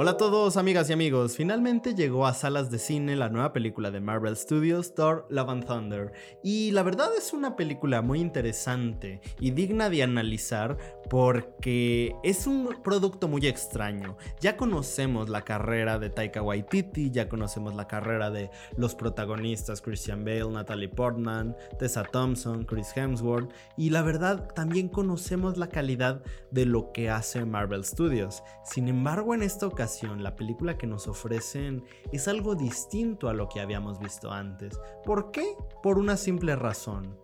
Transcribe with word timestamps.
Hola 0.00 0.12
a 0.12 0.16
todos 0.16 0.56
amigas 0.56 0.88
y 0.88 0.92
amigos, 0.92 1.34
finalmente 1.34 1.92
llegó 1.92 2.24
a 2.24 2.32
salas 2.32 2.70
de 2.70 2.78
cine 2.78 3.16
la 3.16 3.30
nueva 3.30 3.52
película 3.52 3.90
de 3.90 3.98
Marvel 3.98 4.36
Studios, 4.36 4.94
Thor 4.94 5.26
Love 5.28 5.50
and 5.50 5.66
Thunder, 5.66 6.12
y 6.40 6.70
la 6.70 6.84
verdad 6.84 7.08
es 7.18 7.32
una 7.32 7.56
película 7.56 8.00
muy 8.00 8.20
interesante 8.20 9.20
y 9.40 9.50
digna 9.50 9.90
de 9.90 10.04
analizar 10.04 10.78
porque 11.10 12.14
es 12.22 12.46
un 12.46 12.76
producto 12.84 13.26
muy 13.26 13.48
extraño. 13.48 14.16
Ya 14.40 14.56
conocemos 14.56 15.28
la 15.30 15.42
carrera 15.42 15.98
de 15.98 16.10
Taika 16.10 16.42
Waititi, 16.42 17.10
ya 17.10 17.28
conocemos 17.28 17.74
la 17.74 17.88
carrera 17.88 18.30
de 18.30 18.52
los 18.76 18.94
protagonistas 18.94 19.82
Christian 19.82 20.24
Bale, 20.24 20.48
Natalie 20.48 20.90
Portman, 20.90 21.56
Tessa 21.76 22.04
Thompson, 22.04 22.64
Chris 22.66 22.96
Hemsworth, 22.96 23.52
y 23.76 23.90
la 23.90 24.02
verdad 24.02 24.46
también 24.54 24.90
conocemos 24.90 25.56
la 25.56 25.70
calidad 25.70 26.22
de 26.52 26.66
lo 26.66 26.92
que 26.92 27.10
hace 27.10 27.44
Marvel 27.44 27.84
Studios. 27.84 28.44
Sin 28.62 28.86
embargo, 28.86 29.34
en 29.34 29.42
esta 29.42 29.66
ocasión 29.66 29.87
la 30.18 30.36
película 30.36 30.76
que 30.76 30.86
nos 30.86 31.08
ofrecen 31.08 31.84
es 32.12 32.28
algo 32.28 32.54
distinto 32.54 33.28
a 33.28 33.32
lo 33.32 33.48
que 33.48 33.60
habíamos 33.60 33.98
visto 33.98 34.30
antes. 34.30 34.78
¿Por 35.04 35.30
qué? 35.30 35.54
Por 35.82 35.98
una 35.98 36.16
simple 36.16 36.56
razón. 36.56 37.18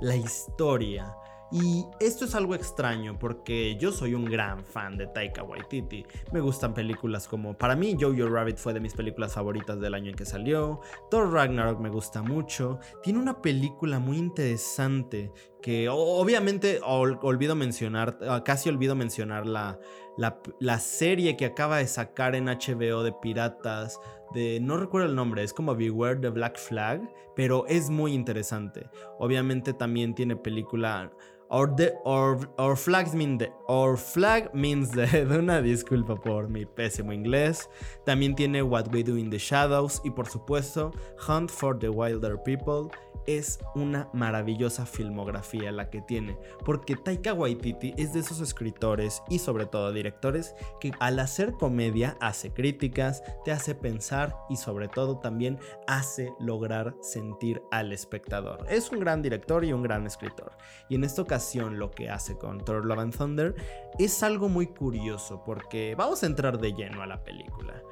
La 0.00 0.16
historia. 0.16 1.14
Y 1.52 1.84
esto 1.98 2.24
es 2.24 2.34
algo 2.36 2.54
extraño 2.54 3.18
porque 3.18 3.76
yo 3.76 3.90
soy 3.90 4.14
un 4.14 4.24
gran 4.24 4.64
fan 4.64 4.96
de 4.96 5.08
Taika 5.08 5.42
Waititi. 5.42 6.06
Me 6.32 6.40
gustan 6.40 6.74
películas 6.74 7.26
como, 7.26 7.58
para 7.58 7.74
mí, 7.74 7.96
Jojo 7.98 8.28
Rabbit 8.28 8.56
fue 8.56 8.72
de 8.72 8.80
mis 8.80 8.94
películas 8.94 9.34
favoritas 9.34 9.80
del 9.80 9.94
año 9.94 10.10
en 10.10 10.16
que 10.16 10.24
salió. 10.24 10.80
Thor 11.10 11.32
Ragnarok 11.32 11.80
me 11.80 11.88
gusta 11.88 12.22
mucho. 12.22 12.78
Tiene 13.02 13.18
una 13.18 13.42
película 13.42 13.98
muy 13.98 14.18
interesante 14.18 15.32
que 15.62 15.88
obviamente 15.88 16.80
olvido 16.82 17.54
mencionar, 17.54 18.18
ah, 18.28 18.42
casi 18.44 18.68
olvido 18.68 18.94
mencionar 18.94 19.46
la, 19.46 19.78
la, 20.16 20.78
serie 20.78 21.36
que 21.36 21.46
acaba 21.46 21.78
de 21.78 21.86
sacar 21.86 22.34
en 22.34 22.46
HBO 22.46 23.02
de 23.02 23.12
piratas, 23.12 24.00
de 24.34 24.60
no 24.60 24.76
recuerdo 24.76 25.08
el 25.08 25.14
nombre, 25.14 25.42
es 25.42 25.52
como 25.52 25.74
Beware 25.74 26.20
the 26.20 26.28
Black 26.28 26.58
Flag, 26.58 27.02
pero 27.34 27.66
es 27.66 27.90
muy 27.90 28.12
interesante. 28.12 28.88
Obviamente 29.18 29.72
también 29.72 30.14
tiene 30.14 30.36
película 30.36 31.10
Or, 31.52 31.66
the, 31.66 31.94
or, 32.04 32.76
flags 32.76 33.12
mean 33.12 33.38
the, 33.38 33.50
or 33.66 33.96
flag 33.96 34.54
means 34.54 34.90
de 34.94 35.26
Una 35.26 35.60
disculpa 35.60 36.14
por 36.14 36.48
mi 36.48 36.64
pésimo 36.64 37.12
inglés. 37.12 37.68
También 38.06 38.36
tiene 38.36 38.62
What 38.62 38.94
We 38.94 39.02
Do 39.02 39.16
in 39.16 39.30
the 39.30 39.38
Shadows 39.38 40.00
y 40.04 40.10
por 40.10 40.28
supuesto 40.28 40.92
Hunt 41.26 41.50
for 41.50 41.76
the 41.76 41.88
Wilder 41.88 42.40
People 42.44 42.90
es 43.26 43.58
una 43.74 44.08
maravillosa 44.12 44.86
filmografía 44.86 45.72
la 45.72 45.90
que 45.90 46.00
tiene, 46.00 46.38
porque 46.64 46.96
Taika 46.96 47.34
Waititi 47.34 47.94
es 47.96 48.12
de 48.12 48.20
esos 48.20 48.40
escritores 48.40 49.22
y 49.28 49.38
sobre 49.38 49.66
todo 49.66 49.92
directores 49.92 50.54
que 50.80 50.92
al 51.00 51.18
hacer 51.18 51.52
comedia 51.52 52.16
hace 52.20 52.52
críticas, 52.52 53.22
te 53.44 53.52
hace 53.52 53.74
pensar 53.74 54.36
y 54.48 54.56
sobre 54.56 54.88
todo 54.88 55.18
también 55.18 55.58
hace 55.86 56.32
lograr 56.40 56.94
sentir 57.02 57.62
al 57.70 57.92
espectador. 57.92 58.66
Es 58.68 58.90
un 58.90 59.00
gran 59.00 59.22
director 59.22 59.64
y 59.64 59.72
un 59.72 59.82
gran 59.82 60.06
escritor. 60.06 60.52
Y 60.88 60.94
en 60.94 61.04
esta 61.04 61.22
ocasión 61.22 61.39
lo 61.78 61.90
que 61.90 62.10
hace 62.10 62.36
con 62.36 62.64
Thor 62.64 62.84
Love 62.84 62.98
and 62.98 63.16
Thunder 63.16 63.54
es 63.98 64.22
algo 64.22 64.48
muy 64.48 64.66
curioso 64.66 65.42
porque 65.44 65.94
vamos 65.94 66.22
a 66.22 66.26
entrar 66.26 66.58
de 66.58 66.72
lleno 66.72 67.02
a 67.02 67.06
la 67.06 67.22
película. 67.22 67.82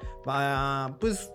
Pues 1.01 1.33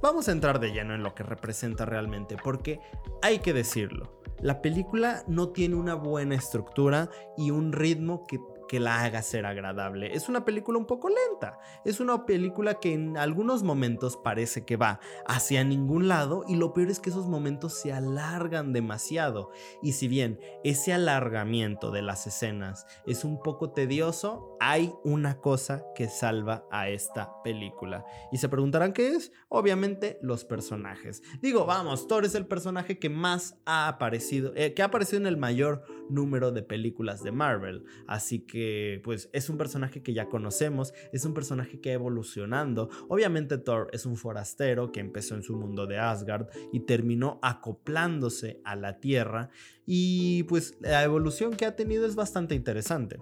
vamos 0.00 0.28
a 0.28 0.32
entrar 0.32 0.58
de 0.60 0.72
lleno 0.72 0.94
en 0.94 1.02
lo 1.02 1.14
que 1.14 1.22
representa 1.22 1.84
realmente, 1.84 2.36
porque 2.42 2.80
hay 3.20 3.40
que 3.40 3.52
decirlo, 3.52 4.20
la 4.40 4.60
película 4.62 5.22
no 5.28 5.50
tiene 5.50 5.76
una 5.76 5.94
buena 5.94 6.34
estructura 6.34 7.10
y 7.36 7.50
un 7.50 7.72
ritmo 7.72 8.26
que 8.26 8.40
que 8.72 8.80
la 8.80 9.04
haga 9.04 9.20
ser 9.20 9.44
agradable. 9.44 10.14
Es 10.14 10.30
una 10.30 10.46
película 10.46 10.78
un 10.78 10.86
poco 10.86 11.10
lenta. 11.10 11.58
Es 11.84 12.00
una 12.00 12.24
película 12.24 12.80
que 12.80 12.94
en 12.94 13.18
algunos 13.18 13.62
momentos 13.62 14.16
parece 14.16 14.64
que 14.64 14.78
va 14.78 14.98
hacia 15.26 15.62
ningún 15.62 16.08
lado 16.08 16.42
y 16.48 16.56
lo 16.56 16.72
peor 16.72 16.88
es 16.88 16.98
que 16.98 17.10
esos 17.10 17.26
momentos 17.26 17.78
se 17.78 17.92
alargan 17.92 18.72
demasiado. 18.72 19.50
Y 19.82 19.92
si 19.92 20.08
bien 20.08 20.40
ese 20.64 20.94
alargamiento 20.94 21.90
de 21.90 22.00
las 22.00 22.26
escenas 22.26 22.86
es 23.06 23.24
un 23.24 23.42
poco 23.42 23.72
tedioso, 23.72 24.56
hay 24.58 24.94
una 25.04 25.38
cosa 25.38 25.84
que 25.94 26.08
salva 26.08 26.64
a 26.70 26.88
esta 26.88 27.42
película. 27.42 28.06
Y 28.32 28.38
se 28.38 28.48
preguntarán 28.48 28.94
qué 28.94 29.10
es. 29.10 29.32
Obviamente 29.50 30.18
los 30.22 30.46
personajes. 30.46 31.22
Digo, 31.42 31.66
vamos, 31.66 32.08
Thor 32.08 32.24
es 32.24 32.34
el 32.34 32.46
personaje 32.46 32.98
que 32.98 33.10
más 33.10 33.60
ha 33.66 33.86
aparecido, 33.86 34.54
eh, 34.56 34.72
que 34.72 34.80
ha 34.80 34.86
aparecido 34.86 35.20
en 35.20 35.26
el 35.26 35.36
mayor 35.36 35.84
número 36.08 36.52
de 36.52 36.62
películas 36.62 37.22
de 37.22 37.32
Marvel. 37.32 37.84
Así 38.06 38.40
que 38.46 38.61
pues 39.04 39.28
es 39.32 39.48
un 39.48 39.58
personaje 39.58 40.02
que 40.02 40.12
ya 40.12 40.28
conocemos, 40.28 40.92
es 41.12 41.24
un 41.24 41.34
personaje 41.34 41.80
que 41.80 41.90
ha 41.90 41.94
evolucionando. 41.94 42.90
Obviamente 43.08 43.58
Thor 43.58 43.88
es 43.92 44.06
un 44.06 44.16
forastero 44.16 44.92
que 44.92 45.00
empezó 45.00 45.34
en 45.34 45.42
su 45.42 45.56
mundo 45.56 45.86
de 45.86 45.98
Asgard 45.98 46.48
y 46.72 46.80
terminó 46.80 47.38
acoplándose 47.42 48.60
a 48.64 48.76
la 48.76 49.00
Tierra 49.00 49.50
y 49.86 50.44
pues 50.44 50.76
la 50.80 51.02
evolución 51.02 51.54
que 51.54 51.66
ha 51.66 51.76
tenido 51.76 52.06
es 52.06 52.14
bastante 52.14 52.54
interesante. 52.54 53.18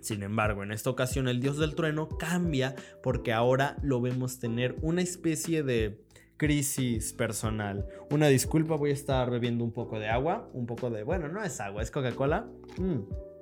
Sin 0.00 0.22
embargo, 0.22 0.62
en 0.62 0.70
esta 0.70 0.90
ocasión 0.90 1.28
el 1.28 1.40
dios 1.40 1.56
del 1.56 1.74
trueno 1.74 2.08
cambia 2.08 2.74
porque 3.02 3.32
ahora 3.32 3.76
lo 3.82 4.00
vemos 4.00 4.38
tener 4.38 4.76
una 4.82 5.00
especie 5.00 5.62
de 5.62 6.04
crisis 6.36 7.12
personal. 7.12 7.86
Una 8.10 8.28
disculpa, 8.28 8.76
voy 8.76 8.90
a 8.90 8.94
estar 8.94 9.30
bebiendo 9.30 9.64
un 9.64 9.72
poco 9.72 9.98
de 9.98 10.08
agua, 10.08 10.50
un 10.52 10.66
poco 10.66 10.90
de, 10.90 11.04
bueno, 11.04 11.28
no 11.28 11.42
es 11.42 11.60
agua, 11.60 11.82
es 11.82 11.90
Coca-Cola. 11.90 12.46
Mm 12.76 13.33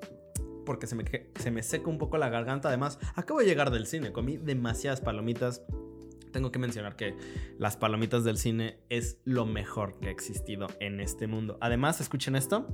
porque 0.65 0.87
se 0.87 0.95
me, 0.95 1.05
se 1.35 1.51
me 1.51 1.63
seca 1.63 1.89
un 1.89 1.99
poco 1.99 2.19
la 2.19 2.29
garganta. 2.29 2.69
Además, 2.69 2.99
acabo 3.15 3.41
de 3.41 3.47
llegar 3.47 3.71
del 3.71 3.87
cine, 3.87 4.13
comí 4.13 4.37
demasiadas 4.37 5.01
palomitas. 5.01 5.63
Tengo 6.33 6.51
que 6.51 6.59
mencionar 6.59 6.97
que 6.97 7.15
las 7.59 7.77
palomitas 7.77 8.25
del 8.25 8.39
cine 8.39 8.79
es 8.89 9.19
lo 9.25 9.45
mejor 9.45 9.99
que 10.01 10.09
ha 10.09 10.11
existido 10.11 10.69
en 10.81 11.01
este 11.01 11.27
mundo. 11.27 11.59
Además, 11.61 12.01
escuchen 12.01 12.37
esto 12.37 12.67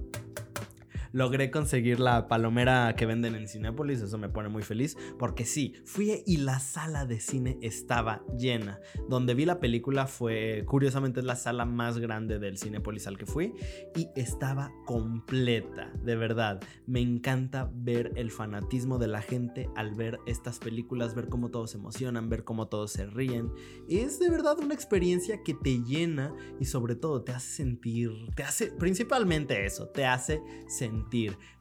logré 1.13 1.51
conseguir 1.51 2.01
la 2.01 2.29
palomera 2.29 2.95
que 2.97 3.07
venden 3.07 3.35
en 3.35 3.49
Cinépolis, 3.49 4.01
eso 4.01 4.19
me 4.19 4.29
pone 4.29 4.49
muy 4.49 4.63
feliz, 4.63 4.97
porque 5.19 5.45
sí, 5.45 5.75
fui 5.85 6.23
y 6.27 6.39
la 6.39 6.59
sala 6.59 7.05
de 7.07 7.21
cine 7.21 7.59
estaba 7.63 8.25
llena. 8.37 8.81
Donde 9.09 9.35
vi 9.35 9.45
la 9.45 9.61
película 9.61 10.07
fue, 10.07 10.65
curiosamente, 10.67 11.23
la 11.23 11.37
sala 11.37 11.65
más 11.65 11.99
grande 11.99 12.39
del 12.39 12.59
Cinépolis 12.59 13.07
al 13.07 13.19
que 13.19 13.27
fui 13.27 13.55
y 13.95 14.09
estaba 14.17 14.73
completa, 14.87 15.93
de 16.03 16.17
verdad. 16.17 16.61
Me 16.87 17.01
encanta 17.01 17.71
ver 17.75 18.13
el 18.17 18.31
fanatismo 18.31 18.99
de 18.99 19.09
la 19.09 19.23
gente 19.23 19.69
al 19.77 19.95
ver 19.95 20.19
estas 20.27 20.59
películas, 20.59 21.15
ver 21.15 21.29
cómo 21.29 21.51
todos 21.51 21.73
se 21.73 21.79
emocionan, 21.79 22.29
ver 22.29 22.45
cómo 22.45 22.69
todos 22.69 22.93
se 22.93 23.07
ríen. 23.07 23.51
Es 23.89 24.19
de 24.19 24.31
verdad 24.31 24.59
una 24.59 24.75
experiencia 24.75 25.43
que 25.43 25.55
te 25.55 25.83
llena 25.83 26.35
y 26.61 26.65
sobre 26.65 26.95
todo 26.95 27.23
te 27.23 27.33
hace 27.33 27.49
sentir, 27.49 28.11
te 28.35 28.43
hace, 28.43 28.73
principalmente 28.73 29.65
eso, 29.65 29.89
te 29.89 30.07
hace 30.07 30.41
sentir 30.67 30.98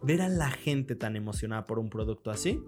ver 0.02 0.22
a 0.22 0.30
la 0.30 0.50
gente 0.50 0.96
tan 0.96 1.16
emocionada 1.16 1.66
por 1.68 1.80
un 1.80 1.90
producto 1.90 2.32
así, 2.32 2.64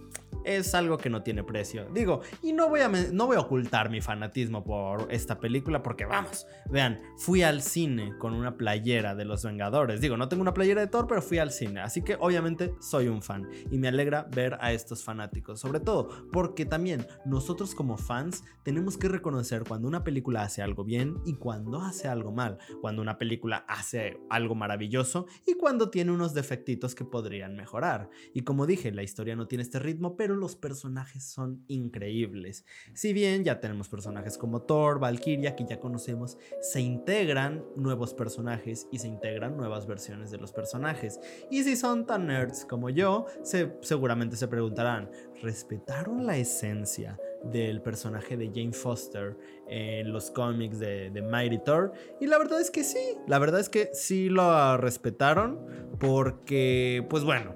es 0.58 0.74
algo 0.76 0.98
que 0.98 1.10
no 1.10 1.24
tiene 1.24 1.44
precio. 1.44 1.88
Digo, 1.94 2.22
y 2.42 2.54
no 2.54 2.70
voy 2.70 2.82
a, 2.82 2.90
no 2.90 3.28
voy 3.28 3.38
a 3.38 3.42
ocultar 3.42 3.90
mi 3.90 4.02
fanatismo 4.02 4.64
por 4.64 5.08
esta 5.12 5.40
película 5.40 5.84
porque 5.84 6.06
vamos, 6.06 6.48
vean, 6.70 7.02
fui 7.18 7.44
al 7.44 7.62
cine 7.62 8.14
con 8.18 8.34
una 8.34 8.58
playera 8.58 9.16
de 9.16 9.26
los 9.26 9.44
Vengadores. 9.44 10.02
Digo, 10.02 10.18
no 10.18 10.30
tengo 10.30 10.42
una 10.42 10.54
playera 10.54 10.82
de 10.82 10.88
Thor, 10.88 11.08
pero 11.08 11.22
fui 11.22 11.38
al 11.38 11.52
cine, 11.52 11.82
así 11.82 12.02
que 12.02 12.18
obviamente 12.20 12.74
soy 12.80 13.08
un 13.08 13.22
fan 13.22 13.48
y 13.72 13.78
me 13.78 13.88
alegra 13.88 14.28
ver 14.34 14.58
a 14.62 14.74
estos 14.74 15.04
fanáticos, 15.04 15.59
sobre 15.59 15.80
todo 15.80 16.09
porque 16.32 16.66
también 16.66 17.06
nosotros 17.26 17.76
como 17.76 17.98
fans 17.98 18.44
tenemos 18.64 18.98
que 18.98 19.08
reconocer 19.08 19.64
cuando 19.68 19.88
una 19.88 20.04
película 20.04 20.44
hace 20.44 20.62
algo 20.62 20.84
bien 20.84 21.18
y 21.26 21.36
cuando 21.36 21.82
hace 21.82 22.08
algo 22.08 22.32
mal, 22.32 22.58
cuando 22.82 23.02
una 23.02 23.18
película 23.18 23.66
hace 23.68 24.20
algo 24.30 24.56
maravilloso 24.56 25.28
y 25.46 25.56
cuando 25.56 25.90
tiene 25.90 26.12
unos 26.12 26.34
defectos 26.34 26.96
que 26.96 27.06
podrían 27.06 27.56
mejorar. 27.56 28.09
Y 28.34 28.42
como 28.42 28.66
dije, 28.66 28.92
la 28.92 29.04
historia 29.04 29.36
no 29.36 29.48
tiene 29.48 29.64
este 29.64 29.80
ritmo, 29.80 30.16
pero 30.16 30.36
los 30.40 30.56
personajes 30.56 31.24
son 31.24 31.64
increíbles. 31.68 32.66
Si 32.94 33.14
bien 33.14 33.44
ya 33.44 33.59
tenemos 33.59 33.90
personajes 33.90 34.38
como 34.38 34.62
Thor, 34.62 35.00
Valkyria, 35.00 35.56
que 35.56 35.66
ya 35.66 35.80
conocemos, 35.80 36.38
se 36.62 36.82
integran 36.82 37.64
nuevos 37.76 38.14
personajes 38.14 38.88
y 38.91 39.00
se 39.00 39.08
integran 39.08 39.58
nuevas 39.58 39.88
versiones 39.88 40.32
de 40.32 40.38
los 40.38 40.52
personajes. 40.52 41.20
Y 41.52 41.64
si 41.64 41.76
son 41.76 42.06
tan 42.06 42.28
nerds 42.28 42.66
como 42.66 42.90
yo, 42.90 43.26
se, 43.44 43.74
seguramente 43.82 44.36
se 44.36 44.47
preguntarán, 44.47 45.09
¿respetaron 45.41 46.26
la 46.26 46.38
esencia? 46.38 47.20
del 47.44 47.82
personaje 47.82 48.38
de 48.38 48.47
Jane 48.47 48.74
Foster 48.74 49.38
en 49.68 50.12
los 50.12 50.32
cómics 50.32 50.80
de, 50.80 51.09
de, 51.09 51.22
Mighty 51.22 51.59
Thor. 51.59 51.94
Y 52.20 52.28
la 52.28 52.38
verdad 52.38 52.59
es 52.59 52.70
que 52.70 52.84
sí, 52.84 53.18
la 53.28 53.40
verdad 53.40 53.59
es 53.59 53.70
que 53.70 53.90
sí 53.94 54.30
lo 54.30 54.78
respetaron 54.78 55.66
porque, 56.00 57.06
pues 57.09 57.24
bueno, 57.24 57.56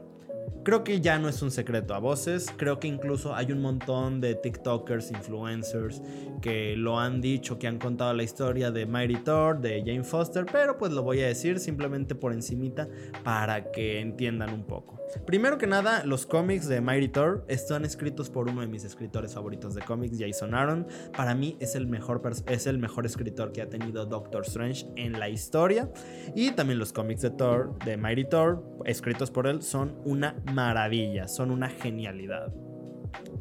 Creo 0.63 0.85
que 0.85 1.01
ya 1.01 1.19
no 1.19 1.27
es 1.27 1.41
un 1.41 1.51
secreto 1.51 1.93
a 1.93 1.99
voces, 1.99 2.47
creo 2.55 2.79
que 2.79 2.87
incluso 2.87 3.35
hay 3.35 3.51
un 3.51 3.61
montón 3.61 4.21
de 4.21 4.35
TikTokers, 4.35 5.11
influencers 5.11 6.01
que 6.41 6.77
lo 6.77 6.97
han 6.97 7.19
dicho, 7.19 7.59
que 7.59 7.67
han 7.67 7.79
contado 7.79 8.13
la 8.13 8.23
historia 8.23 8.71
de 8.71 8.85
Mighty 8.85 9.17
Thor, 9.23 9.59
de 9.59 9.83
Jane 9.85 10.05
Foster, 10.05 10.45
pero 10.49 10.77
pues 10.77 10.93
lo 10.93 11.03
voy 11.03 11.19
a 11.19 11.27
decir 11.27 11.59
simplemente 11.59 12.15
por 12.15 12.31
encimita 12.31 12.87
para 13.25 13.71
que 13.71 13.99
entiendan 13.99 14.53
un 14.53 14.63
poco. 14.63 15.02
Primero 15.25 15.57
que 15.57 15.67
nada, 15.67 16.03
los 16.05 16.25
cómics 16.25 16.67
de 16.67 16.81
Mighty 16.81 17.09
Thor 17.09 17.45
están 17.47 17.85
escritos 17.85 18.29
por 18.29 18.49
uno 18.49 18.61
de 18.61 18.67
mis 18.67 18.83
escritores 18.83 19.33
favoritos 19.33 19.73
de 19.75 19.81
cómics, 19.81 20.17
Jason 20.19 20.53
Aaron. 20.53 20.87
Para 21.15 21.35
mí 21.35 21.57
es 21.59 21.75
el 21.75 21.87
mejor, 21.87 22.21
es 22.47 22.67
el 22.67 22.77
mejor 22.77 23.05
escritor 23.05 23.51
que 23.51 23.61
ha 23.61 23.69
tenido 23.69 24.05
Doctor 24.05 24.43
Strange 24.43 24.87
en 24.95 25.19
la 25.19 25.29
historia. 25.29 25.91
Y 26.35 26.51
también 26.51 26.79
los 26.79 26.93
cómics 26.93 27.21
de 27.21 27.31
Thor, 27.31 27.77
de 27.85 27.97
Mighty 27.97 28.25
Thor, 28.25 28.63
escritos 28.85 29.31
por 29.31 29.47
él, 29.47 29.61
son 29.61 29.99
una 30.03 30.35
maravilla, 30.51 31.27
son 31.27 31.51
una 31.51 31.69
genialidad. 31.69 32.53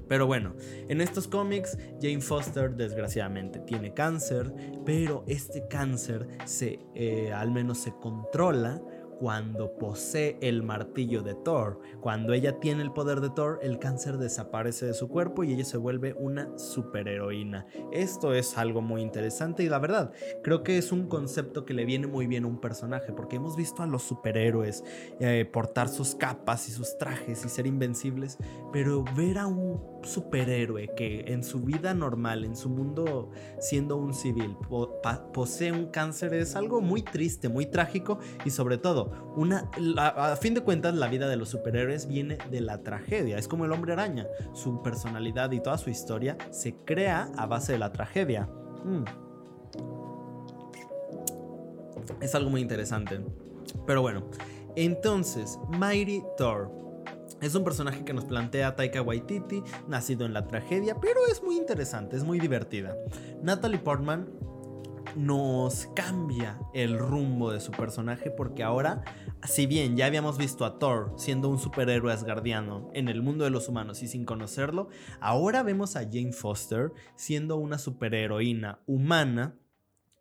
Pero 0.09 0.27
bueno, 0.27 0.55
en 0.89 1.01
estos 1.01 1.27
cómics 1.27 1.79
Jane 2.01 2.21
Foster 2.21 2.75
desgraciadamente 2.75 3.61
tiene 3.61 3.95
cáncer, 3.95 4.53
pero 4.85 5.25
este 5.27 5.67
cáncer 5.69 6.29
se, 6.45 6.81
eh, 6.95 7.33
al 7.33 7.51
menos 7.51 7.79
se 7.79 7.93
controla 7.93 8.83
cuando 9.23 9.79
posee 9.79 10.37
el 10.41 10.65
martillo 10.65 11.23
de 11.23 11.37
Thor. 11.37 11.79
Cuando 12.01 12.33
ella 12.33 12.59
tiene 12.59 12.83
el 12.83 12.91
poder 12.91 13.21
de 13.21 13.31
Thor, 13.31 13.61
el 13.63 13.79
cáncer 13.79 14.19
desaparece 14.19 14.85
de 14.85 14.95
su 14.95 15.07
cuerpo 15.07 15.45
y 15.45 15.53
ella 15.53 15.65
se 15.65 15.77
vuelve 15.77 16.13
una 16.19 16.59
superheroína. 16.59 17.65
Esto 17.93 18.35
es 18.35 18.59
algo 18.59 18.83
muy 18.83 19.01
interesante 19.01 19.63
y 19.63 19.69
la 19.69 19.79
verdad, 19.79 20.11
creo 20.43 20.65
que 20.65 20.77
es 20.77 20.91
un 20.91 21.07
concepto 21.07 21.65
que 21.65 21.73
le 21.73 21.85
viene 21.85 22.09
muy 22.09 22.27
bien 22.27 22.43
a 22.43 22.49
un 22.49 22.61
personaje 22.61 23.13
porque 23.13 23.37
hemos 23.37 23.55
visto 23.55 23.85
a 23.85 23.87
los 23.87 24.03
superhéroes 24.03 24.83
eh, 25.21 25.49
portar 25.53 25.89
sus 25.89 26.17
capas 26.17 26.69
y 26.69 26.73
sus 26.73 26.99
trajes 26.99 27.45
y 27.45 27.49
ser 27.49 27.69
invencibles, 27.69 28.39
pero 28.73 29.05
ver 29.17 29.39
a 29.39 29.47
un 29.47 29.81
superhéroe 30.03 30.91
que 30.97 31.27
en 31.29 31.45
su 31.45 31.61
vida 31.61 31.95
normal, 31.95 32.45
en 32.45 32.57
su 32.57 32.69
mundo 32.69 33.31
siendo 33.61 33.97
un 33.99 34.15
civil, 34.15 34.57
posee 35.33 35.71
un 35.71 35.87
cáncer 35.93 36.35
es 36.35 36.57
algo 36.57 36.81
muy 36.81 37.03
triste, 37.03 37.49
muy 37.49 37.67
trágico 37.67 38.19
y 38.45 38.51
sobre 38.51 38.79
todo 38.79 39.12
una, 39.37 39.70
a, 39.99 40.37
fin 40.37 40.55
de 40.55 40.61
cuentas, 40.61 40.94
la 40.94 41.09
vida 41.09 41.29
de 41.29 41.37
los 41.37 41.49
superhéroes 41.49 42.06
viene 42.06 42.38
de 42.50 42.61
la 42.61 42.82
tragedia. 42.82 43.38
Es 43.38 43.49
como 43.49 43.64
el 43.64 43.73
hombre 43.73 43.93
araña. 43.93 44.26
Su 44.53 44.82
personalidad 44.82 45.50
y 45.53 45.61
toda 45.61 45.79
su 45.79 45.91
historia 45.91 46.37
se 46.50 46.75
crea 46.85 47.31
a 47.37 47.47
base 47.47 47.73
de 47.73 47.79
la 47.79 47.93
tragedia. 47.93 48.49
Mm. 48.85 49.05
Es 52.20 52.35
algo 52.35 52.50
muy 52.50 52.61
interesante. 52.61 53.20
Pero 53.87 54.03
bueno, 54.03 54.25
entonces, 54.76 55.59
Mighty 55.69 56.23
Thor. 56.37 56.70
Es 57.41 57.56
un 57.56 57.64
personaje 57.64 58.05
que 58.05 58.12
nos 58.12 58.25
plantea 58.25 58.76
Taika 58.76 59.03
Waititi, 59.03 59.64
nacido 59.88 60.25
en 60.26 60.32
la 60.32 60.47
tragedia, 60.47 61.00
pero 61.00 61.26
es 61.29 61.43
muy 61.43 61.56
interesante, 61.56 62.17
es 62.17 62.23
muy 62.23 62.38
divertida. 62.38 62.97
Natalie 63.43 63.81
Portman 63.81 64.29
nos 65.17 65.88
cambia 65.94 66.59
el 66.75 66.99
rumbo 66.99 67.53
de 67.53 67.61
su 67.61 67.70
personaje 67.73 68.31
porque 68.31 68.62
ahora, 68.62 69.03
si 69.44 69.67
bien 69.67 69.97
ya 69.97 70.06
habíamos 70.06 70.38
visto 70.38 70.64
a 70.64 70.79
Thor 70.79 71.12
siendo 71.17 71.49
un 71.49 71.59
superhéroe 71.59 72.12
asgardiano 72.12 72.91
en 72.94 73.09
el 73.09 73.23
mundo 73.23 73.44
de 73.44 73.50
los 73.50 73.69
humanos 73.69 74.03
y 74.03 74.09
sin 74.09 74.25
conocerlo, 74.25 74.88
ahora 75.20 75.62
vemos 75.62 75.97
a 75.97 76.05
Jane 76.05 76.32
Foster 76.32 76.93
siendo 77.17 77.56
una 77.56 77.79
superheroína 77.79 78.81
humana 78.87 79.56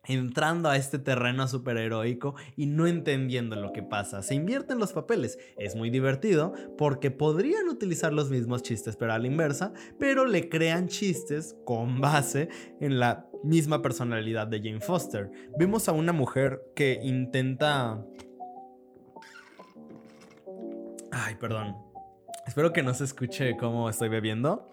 entrando 0.04 0.68
a 0.68 0.76
este 0.76 0.98
terreno 0.98 1.46
superheroico 1.46 2.34
y 2.56 2.66
no 2.66 2.86
entendiendo 2.86 3.56
lo 3.56 3.72
que 3.72 3.82
pasa. 3.82 4.22
Se 4.22 4.34
invierten 4.34 4.78
los 4.78 4.92
papeles. 4.92 5.38
Es 5.56 5.76
muy 5.76 5.90
divertido 5.90 6.54
porque 6.76 7.10
podrían 7.10 7.68
utilizar 7.68 8.12
los 8.12 8.30
mismos 8.30 8.62
chistes 8.62 8.96
pero 8.96 9.12
a 9.12 9.18
la 9.18 9.26
inversa, 9.26 9.72
pero 9.98 10.26
le 10.26 10.48
crean 10.48 10.88
chistes 10.88 11.56
con 11.64 12.00
base 12.00 12.48
en 12.80 12.98
la 12.98 13.28
misma 13.42 13.82
personalidad 13.82 14.46
de 14.46 14.58
Jane 14.58 14.80
Foster. 14.80 15.30
Vemos 15.58 15.88
a 15.88 15.92
una 15.92 16.12
mujer 16.12 16.62
que 16.74 17.00
intenta... 17.02 18.04
Ay, 21.10 21.34
perdón. 21.36 21.76
Espero 22.46 22.72
que 22.72 22.82
no 22.82 22.94
se 22.94 23.04
escuche 23.04 23.56
cómo 23.56 23.88
estoy 23.88 24.08
bebiendo. 24.08 24.68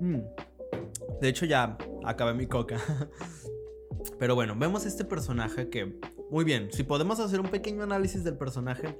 Mm. 0.00 0.20
De 1.20 1.28
hecho 1.28 1.46
ya 1.46 1.76
acabé 2.04 2.34
mi 2.34 2.46
coca. 2.46 2.78
Pero 4.18 4.34
bueno, 4.34 4.54
vemos 4.56 4.86
este 4.86 5.04
personaje 5.04 5.68
que, 5.68 5.98
muy 6.30 6.44
bien, 6.44 6.70
si 6.72 6.82
podemos 6.82 7.20
hacer 7.20 7.40
un 7.40 7.48
pequeño 7.48 7.82
análisis 7.82 8.24
del 8.24 8.36
personaje, 8.36 8.98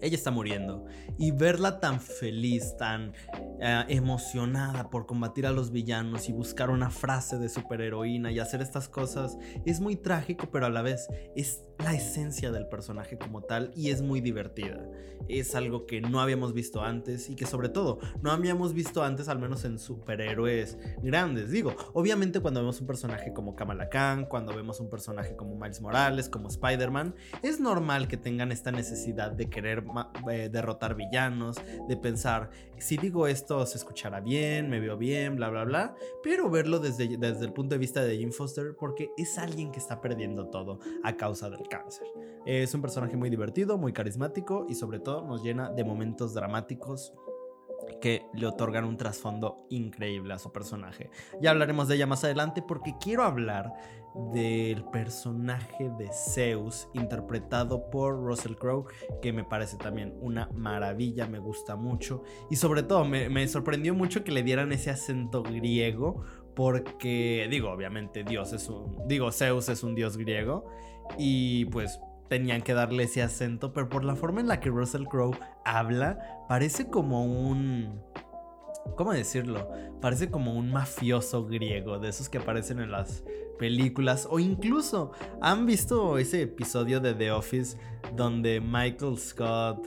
ella 0.00 0.16
está 0.16 0.30
muriendo. 0.30 0.84
Y 1.18 1.32
verla 1.32 1.80
tan 1.80 2.00
feliz, 2.00 2.76
tan 2.76 3.12
eh, 3.64 3.84
emocionada 3.90 4.90
por 4.90 5.06
combatir 5.06 5.46
a 5.46 5.52
los 5.52 5.70
villanos 5.70 6.28
y 6.28 6.32
buscar 6.32 6.68
una 6.68 6.90
frase 6.90 7.38
de 7.38 7.48
superheroína 7.48 8.32
y 8.32 8.40
hacer 8.40 8.60
estas 8.60 8.88
cosas 8.88 9.38
es 9.64 9.80
muy 9.80 9.94
trágico, 9.94 10.50
pero 10.50 10.66
a 10.66 10.70
la 10.70 10.82
vez 10.82 11.06
es 11.36 11.62
la 11.78 11.94
esencia 11.94 12.50
del 12.50 12.66
personaje 12.66 13.18
como 13.18 13.42
tal 13.42 13.70
y 13.76 13.90
es 13.90 14.02
muy 14.02 14.20
divertida. 14.20 14.84
Es 15.28 15.54
algo 15.54 15.86
que 15.86 16.00
no 16.00 16.20
habíamos 16.20 16.52
visto 16.52 16.82
antes 16.82 17.30
y 17.30 17.36
que 17.36 17.46
sobre 17.46 17.68
todo 17.68 18.00
no 18.20 18.32
habíamos 18.32 18.74
visto 18.74 19.04
antes 19.04 19.28
al 19.28 19.38
menos 19.38 19.64
en 19.64 19.78
superhéroes 19.78 20.76
grandes. 21.00 21.52
Digo, 21.52 21.76
obviamente 21.92 22.40
cuando 22.40 22.60
vemos 22.60 22.80
un 22.80 22.88
personaje 22.88 23.32
como 23.32 23.54
Kamala 23.54 23.88
Khan, 23.88 24.26
cuando 24.26 24.56
vemos 24.56 24.80
un 24.80 24.90
personaje 24.90 25.36
como 25.36 25.54
Miles 25.54 25.80
Morales, 25.80 26.28
como 26.28 26.48
Spider-Man, 26.48 27.14
es 27.42 27.60
normal 27.60 28.08
que 28.08 28.16
tengan 28.16 28.50
esta 28.50 28.72
necesidad 28.72 29.30
de 29.30 29.48
querer 29.48 29.84
eh, 30.30 30.48
derrotar 30.50 30.96
villanos, 30.96 31.56
de 31.88 31.96
pensar, 31.96 32.50
si 32.82 32.96
digo 32.96 33.26
esto 33.26 33.64
se 33.64 33.78
escuchará 33.78 34.20
bien, 34.20 34.68
me 34.68 34.80
veo 34.80 34.96
bien, 34.96 35.36
bla, 35.36 35.48
bla, 35.50 35.64
bla, 35.64 35.94
pero 36.22 36.50
verlo 36.50 36.80
desde, 36.80 37.16
desde 37.16 37.44
el 37.44 37.52
punto 37.52 37.74
de 37.74 37.78
vista 37.78 38.02
de 38.02 38.18
Jim 38.18 38.32
Foster 38.32 38.74
porque 38.76 39.10
es 39.16 39.38
alguien 39.38 39.70
que 39.70 39.78
está 39.78 40.00
perdiendo 40.00 40.48
todo 40.48 40.80
a 41.04 41.16
causa 41.16 41.48
del 41.48 41.68
cáncer. 41.68 42.06
Es 42.44 42.74
un 42.74 42.82
personaje 42.82 43.16
muy 43.16 43.30
divertido, 43.30 43.78
muy 43.78 43.92
carismático 43.92 44.66
y 44.68 44.74
sobre 44.74 44.98
todo 44.98 45.22
nos 45.22 45.44
llena 45.44 45.70
de 45.70 45.84
momentos 45.84 46.34
dramáticos 46.34 47.14
que 48.00 48.26
le 48.34 48.46
otorgan 48.46 48.84
un 48.84 48.96
trasfondo 48.96 49.66
increíble 49.70 50.34
a 50.34 50.38
su 50.38 50.52
personaje. 50.52 51.10
Ya 51.40 51.50
hablaremos 51.50 51.88
de 51.88 51.96
ella 51.96 52.06
más 52.06 52.24
adelante 52.24 52.62
porque 52.62 52.94
quiero 53.00 53.22
hablar 53.22 53.72
del 54.32 54.84
personaje 54.84 55.90
de 55.98 56.10
Zeus 56.12 56.88
interpretado 56.92 57.88
por 57.90 58.14
Russell 58.22 58.56
Crowe 58.56 58.84
que 59.22 59.32
me 59.32 59.42
parece 59.42 59.78
también 59.78 60.14
una 60.20 60.48
maravilla, 60.52 61.26
me 61.26 61.38
gusta 61.38 61.76
mucho 61.76 62.22
y 62.50 62.56
sobre 62.56 62.82
todo 62.82 63.06
me, 63.06 63.48
sorprendió 63.48 63.94
mucho 63.94 64.22
que 64.22 64.32
le 64.32 64.42
dieran 64.42 64.72
ese 64.72 64.90
acento 64.90 65.42
griego 65.42 66.24
porque 66.54 67.48
digo, 67.50 67.70
obviamente 67.70 68.22
Dios 68.22 68.52
es 68.52 68.68
un 68.68 69.08
digo 69.08 69.32
Zeus 69.32 69.70
es 69.70 69.82
un 69.82 69.94
dios 69.94 70.18
griego 70.18 70.66
y 71.16 71.64
pues 71.66 71.98
tenían 72.32 72.62
que 72.62 72.72
darle 72.72 73.02
ese 73.02 73.22
acento, 73.22 73.74
pero 73.74 73.90
por 73.90 74.04
la 74.04 74.16
forma 74.16 74.40
en 74.40 74.48
la 74.48 74.58
que 74.58 74.70
Russell 74.70 75.04
Crowe 75.04 75.36
habla, 75.66 76.18
parece 76.48 76.88
como 76.88 77.26
un... 77.26 78.00
¿Cómo 78.96 79.12
decirlo? 79.12 79.70
Parece 80.00 80.30
como 80.30 80.54
un 80.54 80.72
mafioso 80.72 81.44
griego, 81.44 81.98
de 81.98 82.08
esos 82.08 82.30
que 82.30 82.38
aparecen 82.38 82.80
en 82.80 82.90
las 82.90 83.22
películas, 83.58 84.26
o 84.30 84.38
incluso 84.38 85.12
han 85.42 85.66
visto 85.66 86.16
ese 86.16 86.40
episodio 86.40 87.00
de 87.00 87.12
The 87.12 87.32
Office 87.32 87.76
donde 88.16 88.62
Michael 88.62 89.18
Scott... 89.18 89.86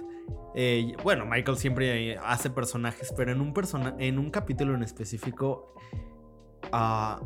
Eh, 0.54 0.94
bueno, 1.04 1.26
Michael 1.26 1.58
siempre 1.58 2.16
hace 2.20 2.52
personajes, 2.52 3.12
pero 3.18 3.32
en 3.32 3.42
un, 3.42 3.54
en 3.98 4.20
un 4.20 4.30
capítulo 4.30 4.76
en 4.76 4.84
específico 4.84 5.74
ah, 6.72 7.20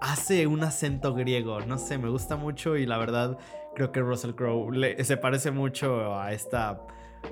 hace 0.00 0.48
un 0.48 0.64
acento 0.64 1.14
griego. 1.14 1.60
No 1.60 1.78
sé, 1.78 1.96
me 1.96 2.08
gusta 2.08 2.34
mucho 2.34 2.76
y 2.76 2.86
la 2.86 2.98
verdad 2.98 3.38
Creo 3.78 3.92
que 3.92 4.00
Russell 4.00 4.32
Crowe 4.32 5.04
se 5.04 5.16
parece 5.16 5.52
mucho 5.52 6.18
a 6.18 6.32
esta 6.32 6.84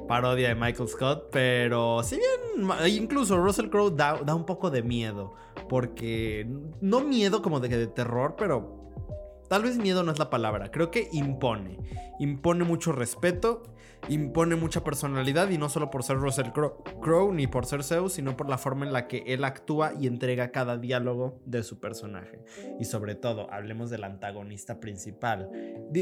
parodia 0.07 0.50
de 0.50 0.55
Michael 0.55 0.88
Scott, 0.88 1.25
pero 1.33 2.05
si 2.05 2.19
bien 2.19 2.71
incluso 2.87 3.37
Russell 3.37 3.69
Crowe 3.69 3.91
da, 3.91 4.23
da 4.23 4.37
un 4.37 4.47
poco 4.47 4.71
de 4.71 4.85
miedo, 4.85 5.35
porque 5.69 6.47
no 6.81 7.00
miedo 7.00 7.43
como 7.43 7.59
de, 7.59 7.69
de 7.69 7.88
terror, 7.88 8.37
pero 8.38 8.93
tal 9.49 9.65
vez 9.65 9.76
miedo 9.76 10.05
no 10.05 10.12
es 10.12 10.21
la 10.21 10.31
palabra, 10.31 10.71
creo 10.71 10.93
que 10.93 11.09
impone, 11.11 11.81
impone 12.21 12.62
mucho 12.62 12.93
respeto 12.93 13.65
impone 14.09 14.57
mucha 14.57 14.85
personalidad 14.85 15.50
y 15.50 15.59
no 15.59 15.69
solo 15.69 15.91
por 15.91 16.03
ser 16.03 16.19
Russell 16.19 16.50
Crowe 16.53 17.33
ni 17.33 17.47
por 17.47 17.67
ser 17.67 17.83
Zeus, 17.83 18.15
sino 18.15 18.37
por 18.37 18.49
la 18.49 18.59
forma 18.59 18.87
en 18.87 18.93
la 18.93 19.09
que 19.09 19.25
él 19.26 19.45
actúa 19.45 19.93
y 19.99 20.07
entrega 20.07 20.53
cada 20.53 20.76
diálogo 20.76 21.41
de 21.45 21.62
su 21.62 21.81
personaje. 21.81 22.41
Y 22.79 22.85
sobre 22.85 23.15
todo, 23.15 23.53
hablemos 23.53 23.91
del 23.91 24.05
antagonista 24.05 24.81
principal. 24.81 25.50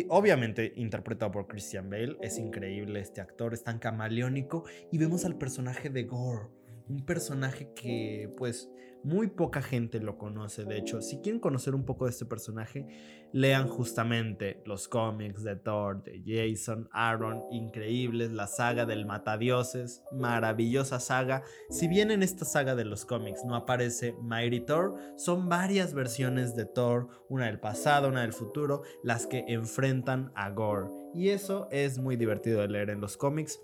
Obviamente 0.08 0.72
interpretado 0.76 1.32
por 1.32 1.46
Christian 1.46 1.90
Bale, 1.90 2.16
es 2.20 2.38
increíble 2.38 3.00
este 3.00 3.20
actor, 3.20 3.54
es 3.54 3.64
tan 3.64 3.78
camaleónico 3.78 4.64
y 4.90 4.98
vemos 4.98 5.24
al 5.24 5.36
personaje 5.36 5.90
de 5.90 6.04
Gore 6.04 6.48
un 6.88 7.04
personaje 7.04 7.70
que 7.74 8.30
pues 8.36 8.70
muy 9.04 9.28
poca 9.28 9.62
gente 9.62 10.00
lo 10.00 10.16
conoce, 10.16 10.64
de 10.64 10.78
hecho. 10.78 11.02
Si 11.02 11.18
quieren 11.18 11.40
conocer 11.40 11.74
un 11.74 11.84
poco 11.84 12.06
de 12.06 12.10
este 12.10 12.24
personaje, 12.24 12.86
lean 13.32 13.68
justamente 13.68 14.62
los 14.64 14.88
cómics 14.88 15.44
de 15.44 15.56
Thor, 15.56 16.02
de 16.02 16.22
Jason, 16.24 16.88
Aaron, 16.92 17.42
increíbles, 17.50 18.32
la 18.32 18.46
saga 18.46 18.86
del 18.86 19.04
Matadioses, 19.06 20.02
maravillosa 20.12 21.00
saga. 21.00 21.42
Si 21.68 21.86
bien 21.86 22.10
en 22.10 22.22
esta 22.22 22.44
saga 22.44 22.74
de 22.74 22.86
los 22.86 23.04
cómics 23.04 23.44
no 23.44 23.54
aparece 23.56 24.16
Mighty 24.22 24.60
Thor, 24.60 24.94
son 25.16 25.48
varias 25.48 25.92
versiones 25.92 26.56
de 26.56 26.64
Thor, 26.64 27.08
una 27.28 27.46
del 27.46 27.60
pasado, 27.60 28.08
una 28.08 28.22
del 28.22 28.32
futuro, 28.32 28.82
las 29.02 29.26
que 29.26 29.44
enfrentan 29.48 30.32
a 30.34 30.50
Gore. 30.50 30.88
Y 31.12 31.28
eso 31.28 31.68
es 31.70 31.98
muy 31.98 32.16
divertido 32.16 32.62
de 32.62 32.68
leer 32.68 32.90
en 32.90 33.00
los 33.00 33.16
cómics. 33.16 33.60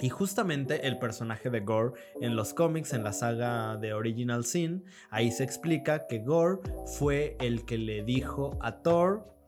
Y 0.00 0.08
justamente 0.08 0.86
el 0.86 0.98
personaje 0.98 1.50
de 1.50 1.60
Gore 1.60 1.92
en 2.20 2.36
los 2.36 2.54
cómics, 2.54 2.92
en 2.92 3.04
la 3.04 3.12
saga 3.12 3.76
de 3.76 3.92
Original 3.92 4.44
Sin, 4.44 4.84
ahí 5.10 5.30
se 5.30 5.44
explica 5.44 6.06
que 6.06 6.20
Gore 6.20 6.60
fue 6.98 7.36
el 7.40 7.64
que 7.66 7.78
le 7.78 8.02
dijo 8.02 8.58
a 8.60 8.82
Thor 8.82 9.39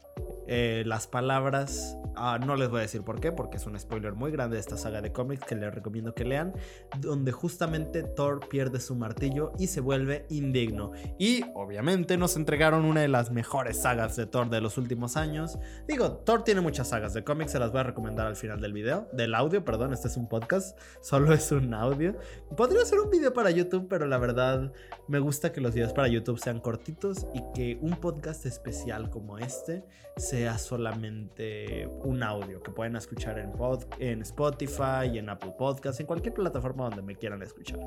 eh, 0.47 0.83
las 0.87 1.07
palabras, 1.07 1.97
ah, 2.17 2.39
no 2.45 2.57
les 2.57 2.69
voy 2.69 2.81
a 2.81 2.83
decir 2.83 3.03
por 3.03 3.21
qué, 3.21 3.33
porque 3.33 3.57
es 3.57 3.67
un 3.67 3.79
spoiler 3.79 4.13
muy 4.13 4.31
grande 4.33 4.57
de 4.57 4.61
esta 4.61 4.77
saga 4.77 5.01
de 5.01 5.13
cómics 5.13 5.47
que 5.47 5.55
les 5.55 5.73
recomiendo 5.73 6.15
que 6.15 6.25
lean, 6.25 6.53
donde 6.99 7.33
justamente 7.33 8.03
Thor 8.03 8.49
pierde 8.49 8.81
su 8.81 8.95
martillo 8.95 9.53
y 9.59 9.69
se 9.69 9.81
vuelve 9.81 10.27
indigno. 10.31 10.93
Y 11.19 11.45
obviamente 11.55 12.17
nos 12.17 12.37
entregaron 12.37 12.85
una 12.85 13.01
de 13.01 13.09
las 13.09 13.31
mejores 13.31 13.81
sagas 13.81 14.17
de 14.17 14.27
Thor 14.27 14.51
de 14.51 14.61
los 14.61 14.79
últimos 14.79 15.17
años. 15.17 15.59
Digo, 15.87 16.19
Thor 16.19 16.43
tiene 16.43 16.61
muchas 16.61 16.89
sagas 16.89 17.15
de 17.15 17.25
cómics, 17.25 17.53
se 17.53 17.59
las 17.59 17.71
voy 17.71 17.81
a 17.81 17.85
recomendar 17.85 18.27
al 18.27 18.37
final 18.37 18.61
del 18.61 18.73
video, 18.73 19.09
del 19.13 19.35
audio, 19.35 19.65
perdón, 19.65 19.93
este 19.93 20.09
es 20.09 20.17
un 20.17 20.29
podcast, 20.29 20.79
solo 21.01 21.33
es 21.33 21.53
un 21.53 21.73
audio. 21.73 22.17
Podría 22.57 22.85
ser 22.85 22.99
un 22.99 23.11
video 23.11 23.33
para 23.33 23.51
YouTube, 23.51 23.87
pero 23.89 24.07
la 24.07 24.19
verdad 24.19 24.73
me 25.09 25.21
gusta 25.21 25.53
que 25.53 25.61
los 25.61 25.73
videos 25.75 25.93
para 25.93 26.09
YouTube 26.09 26.39
sean 26.39 26.61
cortitos 26.61 27.27
y 27.33 27.43
que 27.55 27.79
un 27.81 27.93
podcast 27.93 28.45
especial 28.45 29.09
como 29.09 29.39
este 29.39 29.85
sea 30.17 30.59
solamente 30.59 31.89
un 32.05 32.23
audio 32.23 32.63
que 32.63 32.71
pueden 32.71 32.97
escuchar 32.97 33.39
en, 33.39 33.53
en 33.99 34.23
Spotify, 34.23 35.19
en 35.19 35.29
Apple 35.29 35.55
Podcasts, 35.59 36.01
en 36.01 36.07
cualquier 36.07 36.35
plataforma 36.35 36.85
donde 36.85 37.03
me 37.03 37.17
quieran 37.17 37.43
escuchar. 37.43 37.81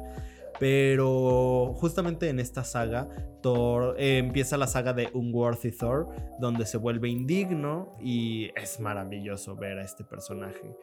Pero 0.60 1.74
justamente 1.76 2.30
en 2.30 2.40
esta 2.40 2.64
saga, 2.64 3.10
Thor 3.42 3.96
eh, 4.00 4.18
empieza 4.18 4.58
la 4.58 4.68
saga 4.68 4.94
de 4.94 5.10
Unworthy 5.14 5.72
Thor, 5.72 6.08
donde 6.40 6.66
se 6.66 6.78
vuelve 6.78 7.10
indigno 7.10 7.96
y 8.00 8.52
es 8.56 8.80
maravilloso 8.80 9.56
ver 9.56 9.80
a 9.80 9.84
este 9.84 10.04
personaje. 10.04 10.76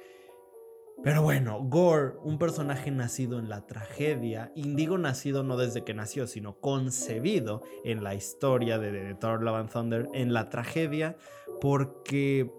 Pero 1.02 1.22
bueno, 1.22 1.60
Gore, 1.64 2.14
un 2.22 2.38
personaje 2.38 2.90
nacido 2.92 3.38
en 3.40 3.48
la 3.48 3.66
tragedia, 3.66 4.52
indigo 4.54 4.98
nacido 4.98 5.42
no 5.42 5.56
desde 5.56 5.82
que 5.82 5.94
nació, 5.94 6.28
sino 6.28 6.60
concebido 6.60 7.62
en 7.84 8.04
la 8.04 8.14
historia 8.14 8.78
de, 8.78 9.14
Thor 9.16 9.42
Love 9.42 9.56
and 9.56 9.70
Thunder, 9.70 10.08
en 10.14 10.32
la 10.32 10.48
tragedia, 10.48 11.16
porque, 11.60 12.52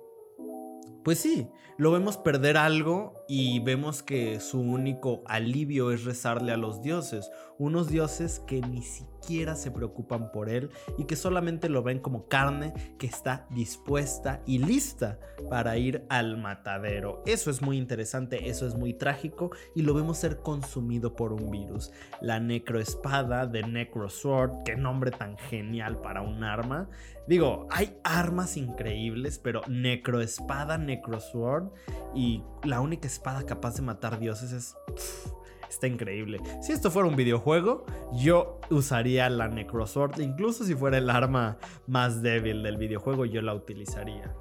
pues 1.05 1.19
sí, 1.19 1.47
lo 1.77 1.91
vemos 1.91 2.17
perder 2.17 2.57
algo 2.57 3.13
y 3.29 3.59
vemos 3.59 4.03
que 4.03 4.41
su 4.41 4.59
único 4.59 5.23
alivio 5.25 5.91
es 5.91 6.03
rezarle 6.03 6.51
a 6.51 6.57
los 6.57 6.81
dioses, 6.81 7.31
unos 7.57 7.87
dioses 7.87 8.41
que 8.41 8.59
ni 8.59 8.81
siquiera 8.81 9.12
se 9.55 9.71
preocupan 9.71 10.31
por 10.31 10.49
él 10.49 10.69
y 10.97 11.05
que 11.05 11.15
solamente 11.15 11.69
lo 11.69 11.83
ven 11.83 11.99
como 11.99 12.27
carne 12.27 12.73
que 12.97 13.07
está 13.07 13.47
dispuesta 13.49 14.41
y 14.45 14.59
lista 14.59 15.19
para 15.49 15.77
ir 15.77 16.05
al 16.09 16.37
matadero. 16.37 17.23
Eso 17.25 17.49
es 17.49 17.61
muy 17.61 17.77
interesante, 17.77 18.49
eso 18.49 18.67
es 18.67 18.75
muy 18.75 18.93
trágico 18.93 19.51
y 19.75 19.81
lo 19.81 19.93
vemos 19.93 20.17
ser 20.17 20.37
consumido 20.37 21.15
por 21.15 21.33
un 21.33 21.49
virus. 21.51 21.91
La 22.21 22.39
necroespada 22.39 23.47
de 23.47 23.63
Necrosword, 23.63 24.63
qué 24.65 24.75
nombre 24.75 25.11
tan 25.11 25.37
genial 25.37 26.01
para 26.01 26.21
un 26.21 26.43
arma. 26.43 26.89
Digo, 27.27 27.67
hay 27.71 27.97
armas 28.03 28.57
increíbles, 28.57 29.39
pero 29.39 29.61
necroespada, 29.67 30.77
necrosword 30.77 31.71
y 32.13 32.43
la 32.63 32.81
única 32.81 33.07
espada 33.07 33.45
capaz 33.45 33.75
de 33.75 33.81
matar 33.81 34.19
dioses 34.19 34.51
es... 34.51 34.75
está 35.73 35.87
increíble. 35.87 36.39
Si 36.61 36.71
esto 36.71 36.91
fuera 36.91 37.07
un 37.07 37.15
videojuego, 37.15 37.85
yo 38.13 38.59
usaría 38.69 39.29
la 39.29 39.47
Necrosword. 39.47 40.19
Incluso 40.19 40.63
si 40.63 40.75
fuera 40.75 40.97
el 40.97 41.09
arma 41.09 41.57
más 41.87 42.21
débil 42.21 42.63
del 42.63 42.77
videojuego, 42.77 43.25
yo 43.25 43.41
la 43.41 43.53
utilizaría. 43.53 44.33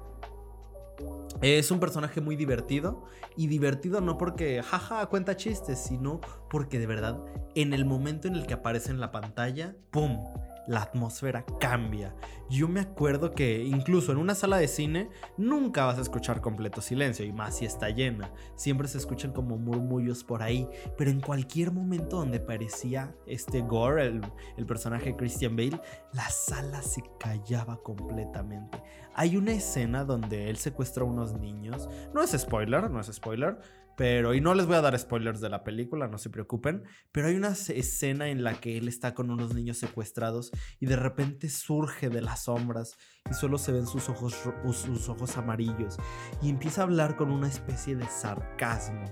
Es 1.41 1.71
un 1.71 1.79
personaje 1.79 2.21
muy 2.21 2.35
divertido. 2.35 3.05
Y 3.35 3.47
divertido 3.47 3.99
no 3.99 4.17
porque 4.17 4.61
jaja 4.61 5.05
cuenta 5.07 5.35
chistes, 5.35 5.79
sino 5.79 6.21
porque 6.49 6.79
de 6.79 6.87
verdad, 6.87 7.19
en 7.55 7.73
el 7.73 7.85
momento 7.85 8.27
en 8.27 8.35
el 8.35 8.45
que 8.45 8.53
aparece 8.53 8.91
en 8.91 8.99
la 8.99 9.11
pantalla, 9.11 9.75
¡pum! 9.91 10.19
La 10.67 10.81
atmósfera 10.81 11.45
cambia. 11.59 12.15
Yo 12.49 12.67
me 12.67 12.79
acuerdo 12.79 13.31
que 13.31 13.63
incluso 13.63 14.11
en 14.11 14.17
una 14.17 14.35
sala 14.35 14.57
de 14.57 14.67
cine 14.67 15.09
nunca 15.37 15.85
vas 15.85 15.97
a 15.97 16.01
escuchar 16.01 16.41
completo 16.41 16.81
silencio, 16.81 17.25
y 17.25 17.31
más 17.31 17.57
si 17.57 17.65
está 17.65 17.89
llena. 17.89 18.31
Siempre 18.55 18.87
se 18.87 18.97
escuchan 18.97 19.31
como 19.31 19.57
murmullos 19.57 20.23
por 20.23 20.43
ahí, 20.43 20.67
pero 20.97 21.09
en 21.09 21.21
cualquier 21.21 21.71
momento 21.71 22.17
donde 22.17 22.39
parecía 22.39 23.15
este 23.25 23.61
Gore, 23.61 24.21
el, 24.57 24.65
personaje 24.65 25.15
Christian 25.15 25.55
Bale, 25.55 25.79
la 26.13 26.29
sala 26.29 26.81
se 26.81 27.03
callaba 27.19 27.77
completamente. 27.81 28.81
Hay 29.15 29.37
una 29.37 29.51
escena 29.51 30.03
donde 30.03 30.49
él 30.49 30.57
secuestra 30.57 31.03
a 31.03 31.07
unos 31.07 31.33
niños. 31.33 31.89
No 32.13 32.21
es 32.21 32.31
spoiler, 32.31 32.89
no 32.89 32.99
es 32.99 33.07
spoiler 33.07 33.57
pero, 33.95 34.33
y 34.33 34.41
no 34.41 34.53
les 34.53 34.65
voy 34.65 34.75
a 34.75 34.81
dar 34.81 34.97
spoilers 34.97 35.39
de 35.39 35.49
la 35.49 35.63
película, 35.63 36.07
no 36.07 36.17
se 36.17 36.29
preocupen, 36.29 36.83
pero 37.11 37.27
hay 37.27 37.35
una 37.35 37.49
escena 37.49 38.29
en 38.29 38.43
la 38.43 38.55
que 38.55 38.77
él 38.77 38.87
está 38.87 39.13
con 39.13 39.29
unos 39.29 39.53
niños 39.53 39.77
secuestrados 39.77 40.51
y 40.79 40.87
de 40.87 40.95
repente 40.95 41.49
surge 41.49 42.09
de 42.09 42.21
las 42.21 42.45
sombras 42.45 42.97
y 43.29 43.33
solo 43.33 43.57
se 43.57 43.71
ven 43.71 43.85
sus 43.85 44.09
ojos, 44.09 44.35
sus 44.73 45.09
ojos 45.09 45.37
amarillos 45.37 45.97
y 46.41 46.49
empieza 46.49 46.81
a 46.81 46.85
hablar 46.85 47.15
con 47.15 47.31
una 47.31 47.47
especie 47.47 47.95
de 47.95 48.07
sarcasmo. 48.07 49.05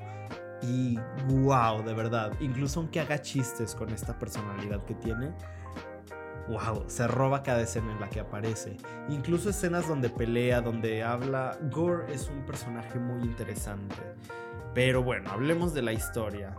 Y 0.64 1.00
wow, 1.28 1.84
de 1.84 1.94
verdad, 1.94 2.34
incluso 2.40 2.80
aunque 2.80 3.00
haga 3.00 3.22
chistes 3.22 3.74
con 3.74 3.90
esta 3.90 4.18
personalidad 4.20 4.86
que 4.86 4.94
tiene, 4.94 5.34
wow, 6.48 6.84
se 6.88 7.08
roba 7.08 7.44
cada 7.44 7.62
escena 7.62 7.92
en 7.92 8.00
la 8.00 8.10
que 8.10 8.20
aparece. 8.20 8.78
Incluso 9.10 9.50
escenas 9.50 9.88
donde 9.88 10.10
pelea, 10.10 10.62
donde 10.62 11.04
habla. 11.04 11.58
Gore 11.72 12.14
es 12.14 12.28
un 12.28 12.46
personaje 12.46 13.00
muy 13.00 13.24
interesante. 13.24 13.96
Pero 14.74 15.04
bueno, 15.04 15.30
hablemos 15.32 15.74
de 15.74 15.82
la 15.82 15.94
historia. 15.94 16.56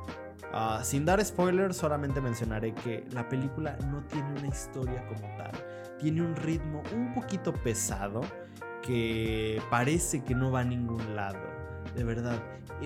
Ah, 0.53 0.81
sin 0.85 1.07
dar 1.07 1.25
spoilers, 1.25 1.77
solamente 1.77 2.21
mencionaré 2.21 2.75
que 2.75 3.07
la 3.13 3.27
película 3.29 3.77
no 3.91 4.03
tiene 4.05 4.39
una 4.39 4.49
historia 4.49 5.07
como 5.07 5.35
tal. 5.37 5.53
Tiene 5.99 6.21
un 6.21 6.37
ritmo 6.37 6.83
un 6.95 7.15
poquito 7.15 7.53
pesado 7.53 8.21
que 8.83 9.63
parece 9.71 10.23
que 10.23 10.35
no 10.35 10.51
va 10.51 10.61
a 10.61 10.65
ningún 10.65 11.17
lado. 11.17 11.41
De 11.97 12.05
verdad. 12.05 12.39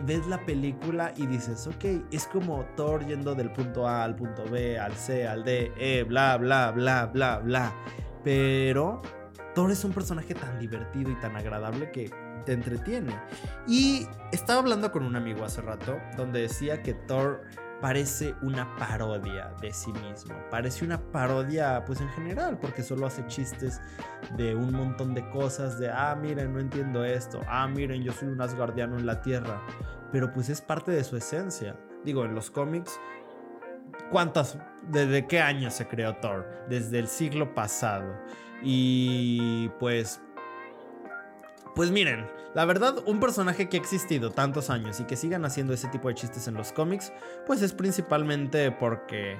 ves 0.04 0.26
la 0.26 0.44
película 0.44 1.12
y 1.16 1.26
dices, 1.26 1.66
ok, 1.66 2.06
es 2.12 2.26
como 2.26 2.64
Thor 2.76 3.04
yendo 3.04 3.34
del 3.34 3.50
punto 3.50 3.88
A 3.88 4.04
al 4.04 4.14
punto 4.14 4.44
B, 4.44 4.78
al 4.78 4.92
C, 4.92 5.26
al 5.26 5.42
D, 5.42 5.72
E, 5.76 6.04
bla, 6.04 6.36
bla, 6.36 6.70
bla, 6.70 7.06
bla, 7.06 7.38
bla. 7.38 7.74
Pero 8.22 9.02
Thor 9.54 9.70
es 9.72 9.82
un 9.84 9.92
personaje 9.92 10.34
tan 10.34 10.58
divertido 10.58 11.10
y 11.10 11.14
tan 11.16 11.34
agradable 11.34 11.90
que 11.90 12.10
entretiene. 12.52 13.14
Y 13.66 14.06
estaba 14.32 14.60
hablando 14.60 14.92
con 14.92 15.04
un 15.04 15.16
amigo 15.16 15.44
hace 15.44 15.60
rato 15.60 15.98
donde 16.16 16.42
decía 16.42 16.82
que 16.82 16.94
Thor 16.94 17.42
parece 17.80 18.34
una 18.42 18.76
parodia 18.76 19.52
de 19.60 19.72
sí 19.72 19.92
mismo. 19.92 20.34
Parece 20.50 20.84
una 20.84 21.00
parodia, 21.12 21.84
pues 21.84 22.00
en 22.00 22.08
general, 22.10 22.58
porque 22.58 22.82
solo 22.82 23.06
hace 23.06 23.26
chistes 23.26 23.80
de 24.36 24.54
un 24.54 24.72
montón 24.72 25.14
de 25.14 25.28
cosas, 25.30 25.78
de, 25.78 25.90
ah, 25.90 26.16
miren, 26.20 26.52
no 26.52 26.60
entiendo 26.60 27.04
esto, 27.04 27.40
ah, 27.48 27.66
miren, 27.68 28.02
yo 28.02 28.12
soy 28.12 28.28
un 28.28 28.40
asgardiano 28.40 28.98
en 28.98 29.06
la 29.06 29.20
Tierra. 29.20 29.62
Pero 30.12 30.32
pues 30.32 30.48
es 30.48 30.60
parte 30.60 30.92
de 30.92 31.04
su 31.04 31.16
esencia. 31.16 31.76
Digo, 32.04 32.24
en 32.24 32.34
los 32.34 32.50
cómics, 32.50 32.98
¿cuántas, 34.10 34.58
desde 34.88 35.26
qué 35.26 35.40
año 35.40 35.70
se 35.70 35.86
creó 35.88 36.16
Thor? 36.16 36.46
Desde 36.68 36.98
el 36.98 37.08
siglo 37.08 37.54
pasado. 37.54 38.14
Y 38.62 39.68
pues 39.80 40.22
pues 41.76 41.90
miren, 41.90 42.26
la 42.54 42.64
verdad, 42.64 42.96
un 43.04 43.20
personaje 43.20 43.68
que 43.68 43.76
ha 43.76 43.80
existido 43.80 44.30
tantos 44.30 44.70
años 44.70 44.98
y 44.98 45.04
que 45.04 45.14
sigan 45.14 45.44
haciendo 45.44 45.74
ese 45.74 45.88
tipo 45.88 46.08
de 46.08 46.14
chistes 46.14 46.48
en 46.48 46.54
los 46.54 46.72
cómics, 46.72 47.12
pues 47.46 47.60
es 47.60 47.74
principalmente 47.74 48.72
porque 48.72 49.36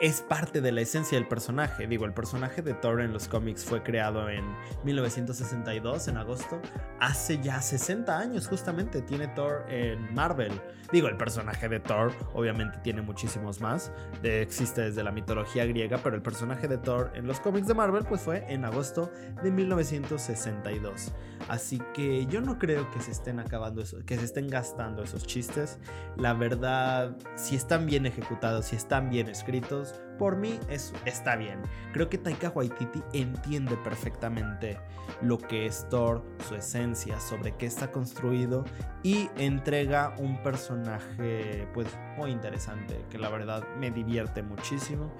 es 0.00 0.22
parte 0.22 0.60
de 0.60 0.72
la 0.72 0.80
esencia 0.80 1.16
del 1.18 1.28
personaje. 1.28 1.86
Digo, 1.86 2.04
el 2.04 2.12
personaje 2.12 2.62
de 2.62 2.74
Thor 2.74 3.00
en 3.00 3.12
los 3.12 3.28
cómics 3.28 3.64
fue 3.64 3.82
creado 3.82 4.28
en 4.28 4.44
1962, 4.84 6.08
en 6.08 6.16
agosto. 6.16 6.60
Hace 7.00 7.40
ya 7.40 7.60
60 7.60 8.18
años 8.18 8.48
justamente 8.48 9.02
tiene 9.02 9.28
Thor 9.28 9.64
en 9.68 10.12
Marvel. 10.14 10.52
Digo, 10.92 11.08
el 11.08 11.16
personaje 11.16 11.68
de 11.68 11.80
Thor 11.80 12.12
obviamente 12.34 12.78
tiene 12.82 13.02
muchísimos 13.02 13.60
más. 13.60 13.92
existe 14.22 14.82
desde 14.82 15.02
la 15.02 15.12
mitología 15.12 15.64
griega, 15.64 15.98
pero 16.02 16.16
el 16.16 16.22
personaje 16.22 16.68
de 16.68 16.78
Thor 16.78 17.12
en 17.14 17.26
los 17.26 17.40
cómics 17.40 17.66
de 17.66 17.74
Marvel 17.74 18.04
pues 18.04 18.20
fue 18.20 18.44
en 18.52 18.64
agosto 18.64 19.10
de 19.42 19.50
1962. 19.50 21.12
Así 21.48 21.80
que 21.92 22.26
yo 22.26 22.40
no 22.40 22.58
creo 22.58 22.90
que 22.90 23.00
se 23.00 23.10
estén 23.10 23.38
acabando 23.38 23.82
eso, 23.82 23.98
que 24.06 24.16
se 24.16 24.24
estén 24.24 24.48
gastando 24.48 25.02
esos 25.02 25.26
chistes. 25.26 25.78
La 26.16 26.32
verdad, 26.32 27.16
si 27.36 27.56
están 27.56 27.86
bien 27.86 28.06
ejecutados, 28.06 28.66
si 28.66 28.76
están 28.76 29.10
bien 29.10 29.28
escritos, 29.28 29.83
por 30.18 30.36
mí 30.36 30.58
eso 30.68 30.94
está 31.04 31.36
bien. 31.36 31.60
Creo 31.92 32.08
que 32.08 32.18
Taika 32.18 32.50
Waititi 32.50 33.02
entiende 33.12 33.76
perfectamente 33.76 34.78
lo 35.22 35.38
que 35.38 35.66
es 35.66 35.88
Thor, 35.88 36.24
su 36.48 36.54
esencia, 36.54 37.20
sobre 37.20 37.56
qué 37.56 37.66
está 37.66 37.90
construido 37.90 38.64
y 39.02 39.28
entrega 39.36 40.14
un 40.18 40.42
personaje 40.42 41.68
pues 41.74 41.88
muy 42.16 42.30
interesante 42.30 43.04
que 43.10 43.18
la 43.18 43.28
verdad 43.28 43.66
me 43.76 43.90
divierte 43.90 44.42
muchísimo 44.42 45.12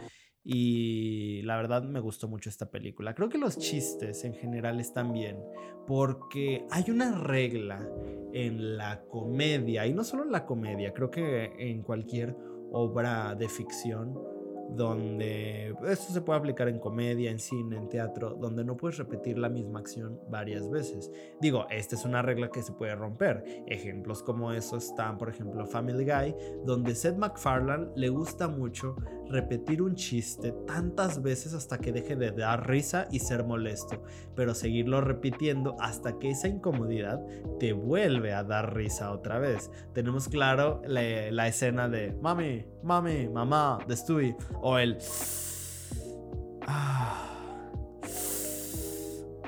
y 0.45 1.41
la 1.43 1.57
verdad 1.57 1.83
me 1.83 2.01
gustó 2.01 2.29
mucho 2.29 2.51
esta 2.51 2.71
película. 2.71 3.15
Creo 3.15 3.31
que 3.31 3.39
los 3.39 3.59
chistes 3.59 4.25
en 4.25 4.35
general 4.35 4.79
están 4.79 5.13
bien 5.13 5.39
porque 5.87 6.67
hay 6.71 6.91
una 6.91 7.19
regla 7.19 7.89
en 8.33 8.77
la 8.77 9.03
comedia 9.09 9.87
y 9.87 9.95
no 9.95 10.05
solo 10.05 10.25
en 10.25 10.33
la 10.33 10.45
comedia, 10.45 10.93
creo 10.93 11.11
que 11.11 11.53
en 11.59 11.83
cualquier 11.83 12.37
obra 12.73 13.35
de 13.35 13.49
ficción 13.49 14.19
donde 14.71 15.75
esto 15.87 16.13
se 16.13 16.21
puede 16.21 16.39
aplicar 16.39 16.69
en 16.69 16.79
comedia, 16.79 17.31
en 17.31 17.39
cine, 17.39 17.77
en 17.77 17.89
teatro, 17.89 18.35
donde 18.35 18.65
no 18.65 18.77
puedes 18.77 18.99
repetir 18.99 19.39
la 19.39 19.49
misma 19.49 19.81
acción 19.81 20.21
varias 20.29 20.71
veces. 20.71 21.11
Digo, 21.41 21.67
esta 21.71 21.95
es 21.95 22.05
una 22.05 22.23
regla 22.23 22.51
que 22.51 22.63
se 22.63 22.73
puede 22.73 22.95
romper. 22.95 23.45
Ejemplos 23.67 24.23
como 24.23 24.53
eso 24.53 24.77
están, 24.77 25.19
por 25.19 25.29
ejemplo, 25.29 25.67
Family 25.67 26.05
Guy, 26.05 26.35
donde 26.65 26.95
Seth 26.95 27.17
MacFarlane 27.17 27.89
le 27.97 28.09
gusta 28.09 28.49
mucho 28.49 28.97
repetir 29.29 29.83
un 29.83 29.95
chiste 29.95 30.53
tantas 30.67 31.23
veces 31.23 31.55
hasta 31.55 31.79
que 31.79 31.93
deje 31.93 32.17
de 32.17 32.31
dar 32.31 32.69
risa 32.69 33.07
y 33.11 33.21
ser 33.21 33.45
molesto, 33.45 34.03
pero 34.35 34.55
seguirlo 34.55 35.01
repitiendo 35.01 35.77
hasta 35.81 36.19
que 36.19 36.31
esa 36.31 36.49
incomodidad 36.49 37.21
te 37.59 37.73
vuelve 37.73 38.33
a 38.33 38.45
dar 38.45 38.75
risa 38.75 39.13
otra 39.13 39.39
vez. 39.39 39.71
Tenemos 39.93 40.29
claro 40.29 40.83
la, 40.87 41.49
escena 41.49 41.89
de 41.89 42.13
mami, 42.21 42.65
mami, 42.83 43.29
mamá, 43.29 43.79
de 43.87 43.97
Stewie, 43.97 44.37
o 44.61 44.79
el... 44.79 44.99
Ah, 46.67 47.29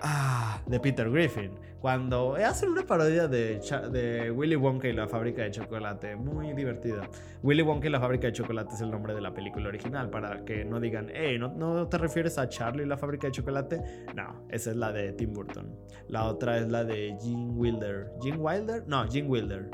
ah, 0.03 0.61
de 0.67 0.81
Peter 0.81 1.11
Griffin 1.11 1.53
cuando 1.87 2.35
hacen 2.35 2.71
una 2.71 2.85
parodia 2.85 3.29
de, 3.29 3.61
de, 3.93 4.31
Willy 4.33 4.57
Wonka 4.57 4.89
y 4.89 4.93
la 4.93 5.07
fábrica 5.07 5.43
de 5.43 5.53
chocolate, 5.53 6.17
muy 6.17 6.53
divertida. 6.53 7.09
Willy 7.45 7.63
Wonka 7.63 7.87
y 7.87 7.91
la 7.91 8.01
fábrica 8.01 8.27
de 8.27 8.33
chocolate 8.33 8.75
es 8.75 8.81
el 8.81 8.91
nombre 8.91 9.15
de 9.15 9.21
la 9.21 9.33
película 9.33 9.69
original, 9.69 10.11
para 10.11 10.45
que 10.45 10.65
no 10.65 10.81
digan, 10.81 11.09
hey, 11.15 11.39
¿no, 11.39 11.49
¿no 11.49 11.87
te 11.87 11.99
refieres 11.99 12.39
a 12.39 12.49
Charlie 12.49 12.83
y 12.83 12.87
la 12.87 12.97
fábrica 12.97 13.29
de 13.29 13.35
chocolate? 13.35 13.81
No, 14.17 14.47
esa 14.51 14.71
es 14.71 14.77
la 14.77 14.91
de 14.91 15.13
Tim 15.13 15.33
Burton. 15.33 15.77
La 16.09 16.25
otra 16.25 16.59
es 16.59 16.69
la 16.69 16.83
de 16.83 17.17
Gene 17.23 17.53
Wilder. 17.53 18.11
¿Gene 18.21 18.39
Wilder? 18.39 18.83
No, 18.89 19.07
Gene 19.09 19.29
Wilder 19.29 19.71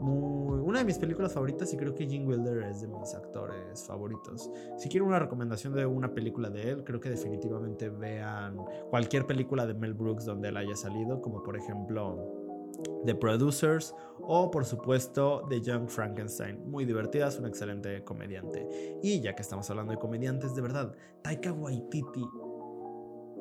una 0.00 0.78
de 0.78 0.84
mis 0.84 0.98
películas 0.98 1.32
favoritas 1.32 1.72
y 1.72 1.76
creo 1.76 1.94
que 1.94 2.06
Gene 2.06 2.26
Wilder 2.26 2.62
es 2.64 2.80
de 2.80 2.88
mis 2.88 3.14
actores 3.14 3.84
favoritos. 3.86 4.50
Si 4.78 4.88
quieren 4.88 5.08
una 5.08 5.18
recomendación 5.18 5.74
de 5.74 5.84
una 5.86 6.12
película 6.14 6.48
de 6.50 6.70
él, 6.70 6.84
creo 6.84 7.00
que 7.00 7.10
definitivamente 7.10 7.88
vean 7.88 8.56
cualquier 8.88 9.26
película 9.26 9.66
de 9.66 9.74
Mel 9.74 9.94
Brooks 9.94 10.24
donde 10.24 10.48
él 10.48 10.56
haya 10.56 10.76
salido, 10.76 11.20
como 11.20 11.42
por 11.42 11.56
ejemplo 11.56 12.40
The 13.04 13.14
Producers 13.14 13.94
o 14.20 14.50
por 14.50 14.64
supuesto 14.64 15.46
The 15.48 15.60
Young 15.60 15.88
Frankenstein. 15.88 16.70
Muy 16.70 16.84
divertida, 16.84 17.28
es 17.28 17.38
un 17.38 17.46
excelente 17.46 18.04
comediante. 18.04 18.98
Y 19.02 19.20
ya 19.20 19.34
que 19.34 19.42
estamos 19.42 19.68
hablando 19.70 19.92
de 19.92 19.98
comediantes, 19.98 20.54
de 20.54 20.62
verdad, 20.62 20.94
Taika 21.22 21.52
Waititi 21.52 22.24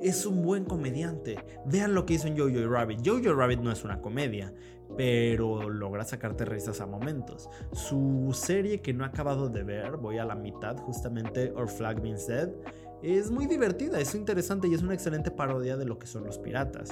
es 0.02 0.26
un 0.26 0.42
buen 0.42 0.66
comediante. 0.66 1.38
Vean 1.66 1.94
lo 1.94 2.06
que 2.06 2.14
hizo 2.16 2.28
en 2.28 2.38
Jojo 2.38 2.70
Rabbit. 2.70 3.02
Jojo 3.06 3.34
Rabbit 3.34 3.60
no 3.60 3.72
es 3.72 3.84
una 3.84 4.02
comedia, 4.02 4.54
pero 4.98 5.70
logra 5.70 6.04
sacarte 6.04 6.46
risas 6.46 6.82
a 6.82 6.86
momentos. 6.86 7.50
Su 7.72 8.32
serie 8.34 8.82
que 8.82 8.94
no 8.94 9.04
he 9.04 9.08
acabado 9.08 9.50
de 9.50 9.64
ver, 9.64 9.98
voy 9.98 10.18
a 10.18 10.26
la 10.26 10.36
mitad, 10.36 10.78
justamente 10.78 11.52
Or 11.56 11.68
Flag 11.68 12.02
Means 12.02 12.28
Dead, 12.28 12.50
es 13.02 13.32
muy 13.32 13.46
divertida, 13.46 14.00
es 14.00 14.14
interesante 14.16 14.68
y 14.68 14.74
es 14.74 14.82
una 14.82 14.94
excelente 14.94 15.32
parodia 15.32 15.78
de 15.78 15.86
lo 15.86 16.00
que 16.00 16.08
son 16.08 16.26
los 16.26 16.38
piratas. 16.38 16.90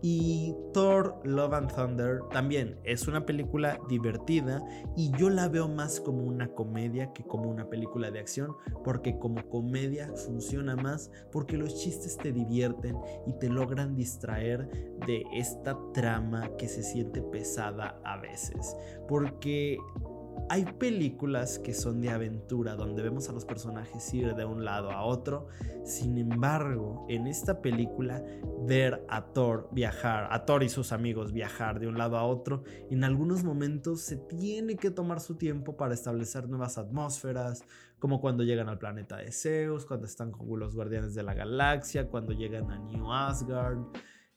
Y 0.00 0.54
Thor 0.72 1.20
Love 1.24 1.54
and 1.54 1.74
Thunder 1.74 2.20
también 2.30 2.78
es 2.84 3.08
una 3.08 3.26
película 3.26 3.80
divertida 3.88 4.62
y 4.96 5.10
yo 5.18 5.28
la 5.28 5.48
veo 5.48 5.68
más 5.68 6.00
como 6.00 6.22
una 6.22 6.48
comedia 6.48 7.12
que 7.12 7.24
como 7.24 7.50
una 7.50 7.68
película 7.68 8.10
de 8.10 8.20
acción 8.20 8.56
porque 8.84 9.18
como 9.18 9.48
comedia 9.48 10.12
funciona 10.14 10.76
más 10.76 11.10
porque 11.32 11.56
los 11.56 11.80
chistes 11.80 12.16
te 12.16 12.32
divierten 12.32 12.96
y 13.26 13.32
te 13.38 13.48
logran 13.48 13.96
distraer 13.96 14.68
de 15.06 15.24
esta 15.32 15.76
trama 15.92 16.56
que 16.56 16.68
se 16.68 16.82
siente 16.82 17.22
pesada 17.22 18.00
a 18.04 18.18
veces. 18.18 18.76
Porque 19.08 19.78
hay 20.48 20.64
películas 20.64 21.58
que 21.58 21.74
son 21.74 22.00
de 22.00 22.10
aventura, 22.10 22.74
donde 22.74 23.02
vemos 23.02 23.28
a 23.28 23.32
los 23.32 23.44
personajes 23.44 24.12
ir 24.14 24.34
de 24.34 24.44
un 24.44 24.64
lado 24.64 24.90
a 24.90 25.04
otro. 25.04 25.48
Sin 25.84 26.18
embargo, 26.18 27.06
en 27.08 27.26
esta 27.26 27.60
película, 27.60 28.22
ver 28.66 29.04
a 29.08 29.26
Thor 29.32 29.68
viajar, 29.72 30.28
a 30.30 30.44
Thor 30.44 30.62
y 30.62 30.68
sus 30.68 30.92
amigos 30.92 31.32
viajar 31.32 31.80
de 31.80 31.86
un 31.86 31.98
lado 31.98 32.16
a 32.16 32.24
otro, 32.24 32.62
en 32.90 33.04
algunos 33.04 33.44
momentos 33.44 34.00
se 34.02 34.16
tiene 34.16 34.76
que 34.76 34.90
tomar 34.90 35.20
su 35.20 35.36
tiempo 35.36 35.76
para 35.76 35.94
establecer 35.94 36.48
nuevas 36.48 36.78
atmósferas, 36.78 37.64
como 37.98 38.20
cuando 38.20 38.44
llegan 38.44 38.68
al 38.68 38.78
planeta 38.78 39.16
de 39.16 39.32
Zeus, 39.32 39.84
cuando 39.84 40.06
están 40.06 40.30
con 40.30 40.58
los 40.58 40.74
guardianes 40.74 41.14
de 41.14 41.22
la 41.22 41.34
galaxia, 41.34 42.08
cuando 42.08 42.32
llegan 42.32 42.70
a 42.70 42.78
New 42.78 43.12
Asgard 43.12 43.78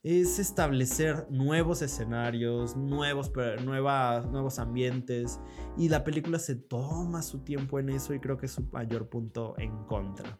es 0.04 0.40
establecer 0.40 1.28
nuevos 1.30 1.82
escenarios, 1.82 2.76
nuevos, 2.76 3.32
nuevos 3.64 4.60
ambientes 4.60 5.40
y 5.78 5.90
la 5.90 6.04
película 6.04 6.40
se 6.40 6.56
toma 6.56 7.22
su 7.22 7.40
tiempo 7.40 7.80
en 7.80 7.90
eso 7.90 8.14
y 8.14 8.20
creo 8.20 8.38
que 8.38 8.48
es 8.48 8.54
su 8.54 8.64
mayor 8.72 9.10
punto 9.10 9.54
en 9.58 9.84
contra. 9.86 10.40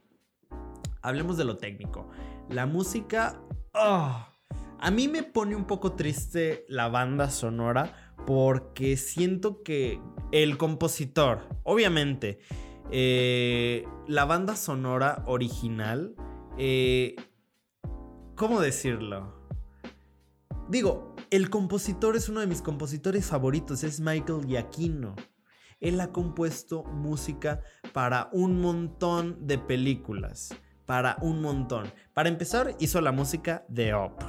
Hablemos 1.04 1.38
de 1.38 1.45
lo 1.45 1.58
técnico. 1.58 2.10
La 2.50 2.65
música... 2.65 3.41
Ah, 3.74 4.32
a 4.80 4.89
mí 4.89 5.08
me 5.08 5.21
pone 5.21 5.56
un 5.56 5.65
poco 5.65 5.93
triste 5.93 6.65
la 6.67 6.88
banda 6.89 7.30
sonora 7.30 8.15
porque 8.26 8.97
siento 8.97 9.62
que 9.62 10.02
el 10.32 10.58
compositor, 10.58 11.47
obviamente, 11.63 12.39
eh, 12.91 13.86
la 14.08 14.26
banda 14.26 14.56
sonora 14.56 15.24
original, 15.28 16.15
eh, 16.58 17.15
¿cómo 18.36 18.60
decirlo? 18.60 19.40
Digo, 20.71 21.17
el 21.31 21.49
compositor 21.49 22.15
es 22.15 22.29
uno 22.29 22.39
de 22.39 22.47
mis 22.47 22.62
compositores 22.62 23.25
favoritos, 23.25 23.84
es 23.84 23.99
Michael 23.99 24.45
Giacchino. 24.47 25.17
Él 25.81 25.99
ha 25.99 26.13
compuesto 26.13 26.86
música 26.86 27.60
para 27.91 28.29
un 28.31 28.62
montón 28.62 29.45
de 29.45 29.57
películas, 29.57 30.55
para 30.86 31.17
un 31.19 31.41
montón. 31.41 31.91
Para 32.13 32.29
empezar, 32.29 32.73
hizo 32.79 33.01
la 33.01 33.12
música 33.12 33.65
de 33.67 33.93
Up, 33.93 34.23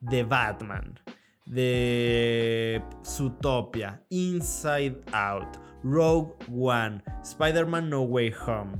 de 0.00 0.24
Batman, 0.24 0.98
de 1.46 2.82
Zootopia, 3.06 4.04
Inside 4.08 5.00
Out, 5.12 5.58
Rogue 5.84 6.34
One, 6.52 7.04
Spider-Man 7.22 7.88
No 7.88 8.02
Way 8.02 8.34
Home, 8.48 8.78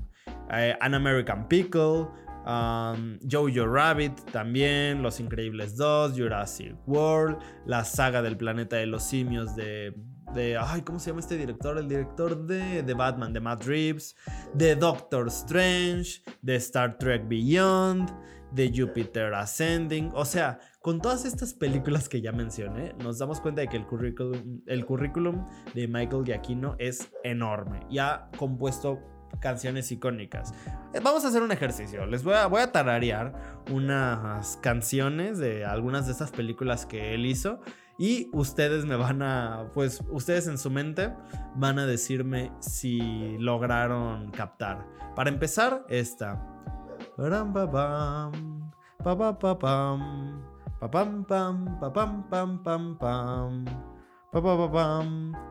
eh, 0.50 0.76
An 0.80 0.94
American 0.94 1.46
Pickle, 1.46 2.08
Jojo 2.44 3.66
Rabbit 3.66 4.30
también, 4.30 5.02
Los 5.02 5.20
Increíbles 5.20 5.76
2, 5.76 6.12
Jurassic 6.16 6.76
World, 6.86 7.38
la 7.66 7.84
saga 7.84 8.22
del 8.22 8.36
planeta 8.36 8.76
de 8.76 8.86
los 8.86 9.02
simios 9.02 9.56
de, 9.56 9.94
de 10.34 10.58
ay, 10.58 10.82
¿cómo 10.82 10.98
se 10.98 11.10
llama 11.10 11.20
este 11.20 11.36
director? 11.38 11.78
El 11.78 11.88
director 11.88 12.46
de, 12.46 12.82
de 12.82 12.94
Batman, 12.94 13.32
de 13.32 13.40
Matt 13.40 13.64
Reeves, 13.64 14.14
de 14.52 14.76
Doctor 14.76 15.28
Strange, 15.28 16.22
de 16.42 16.56
Star 16.56 16.98
Trek 16.98 17.26
Beyond, 17.26 18.10
de 18.54 18.72
Jupiter 18.74 19.34
Ascending, 19.34 20.10
o 20.14 20.24
sea, 20.24 20.60
con 20.80 21.00
todas 21.00 21.24
estas 21.24 21.54
películas 21.54 22.08
que 22.08 22.20
ya 22.20 22.30
mencioné, 22.30 22.94
nos 23.02 23.18
damos 23.18 23.40
cuenta 23.40 23.62
de 23.62 23.68
que 23.68 23.76
el 23.76 23.86
currículum, 23.86 24.60
el 24.66 24.86
currículum 24.86 25.44
de 25.74 25.88
Michael 25.88 26.24
Giacchino 26.24 26.76
es 26.78 27.10
enorme 27.24 27.80
y 27.90 27.98
ha 27.98 28.28
compuesto 28.36 29.00
canciones 29.40 29.90
icónicas. 29.92 30.52
Eh, 30.92 31.00
vamos 31.02 31.24
a 31.24 31.28
hacer 31.28 31.42
un 31.42 31.52
ejercicio. 31.52 32.06
Les 32.06 32.22
voy 32.24 32.34
a, 32.34 32.72
tararear 32.72 33.62
unas 33.70 34.56
canciones 34.58 35.38
de 35.38 35.64
algunas 35.64 36.06
de 36.06 36.12
estas 36.12 36.30
películas 36.30 36.86
que 36.86 37.14
él 37.14 37.26
hizo. 37.26 37.60
Y 37.98 38.28
ustedes 38.32 38.84
me 38.86 38.96
van 38.96 39.22
a, 39.22 39.70
pues 39.72 40.02
ustedes 40.10 40.48
en 40.48 40.58
su 40.58 40.70
mente 40.70 41.12
van 41.54 41.78
a 41.78 41.86
decirme 41.86 42.50
si 42.58 43.38
lograron 43.38 44.32
captar. 44.32 44.84
Para 45.14 45.30
empezar, 45.30 45.84
esta. 45.88 46.44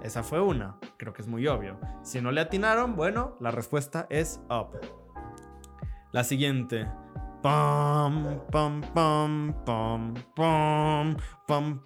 Esa 0.01 0.23
fue 0.23 0.41
una, 0.41 0.77
creo 0.97 1.13
que 1.13 1.21
es 1.21 1.27
muy 1.27 1.47
obvio. 1.47 1.79
Si 2.03 2.19
no 2.19 2.31
le 2.31 2.41
atinaron, 2.41 2.95
bueno, 2.95 3.37
la 3.39 3.51
respuesta 3.51 4.07
es 4.09 4.41
up. 4.49 4.77
La 6.11 6.23
siguiente. 6.23 6.87
Pam, 7.41 8.41
pam, 8.51 8.81
pam, 8.93 9.53
pam, 9.65 10.13
pam, 10.35 11.15
pam, 11.47 11.83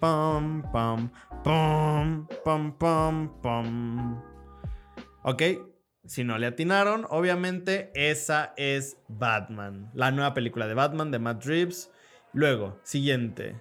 pam, 0.72 2.26
pam, 2.44 2.72
pam, 2.78 3.40
pam. 3.42 4.22
Ok, 5.22 5.42
si 6.04 6.24
no 6.24 6.38
le 6.38 6.46
atinaron, 6.46 7.06
obviamente 7.10 7.90
esa 7.94 8.54
es 8.56 8.98
Batman, 9.08 9.90
la 9.94 10.10
nueva 10.10 10.34
película 10.34 10.66
de 10.66 10.74
Batman 10.74 11.10
de 11.10 11.18
Matt 11.18 11.44
Reeves. 11.44 11.92
Luego, 12.32 12.78
siguiente. 12.82 13.60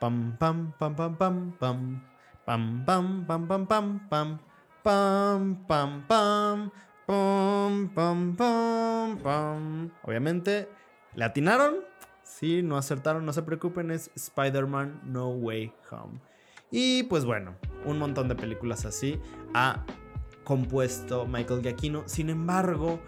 Pam, 0.00 0.36
pam, 0.38 0.72
pam, 0.78 0.96
pam, 0.96 1.16
pam, 1.16 1.52
pam. 1.58 2.11
Pam, 2.44 2.84
pam, 2.84 3.24
pam, 3.26 3.46
pam, 3.46 3.66
pam, 3.66 4.08
pam. 4.08 4.38
Pam, 4.82 5.64
pam, 5.66 6.06
pam. 6.08 6.72
Pam, 7.06 7.88
pam, 7.94 8.36
pam, 8.36 9.18
pam. 9.18 9.90
Obviamente, 10.02 10.68
¿le 11.14 11.24
atinaron? 11.24 11.76
Si 12.24 12.62
no 12.62 12.76
acertaron, 12.76 13.24
no 13.24 13.32
se 13.32 13.42
preocupen, 13.42 13.90
es 13.90 14.10
Spider-Man 14.14 15.02
No 15.04 15.28
Way 15.28 15.72
Home. 15.90 16.20
Y 16.70 17.04
pues 17.04 17.24
bueno, 17.24 17.54
un 17.84 17.98
montón 17.98 18.28
de 18.28 18.34
películas 18.34 18.84
así 18.86 19.20
ha 19.54 19.84
compuesto 20.42 21.26
Michael 21.26 21.62
Giacchino. 21.62 22.02
Sin 22.06 22.30
embargo, 22.30 22.98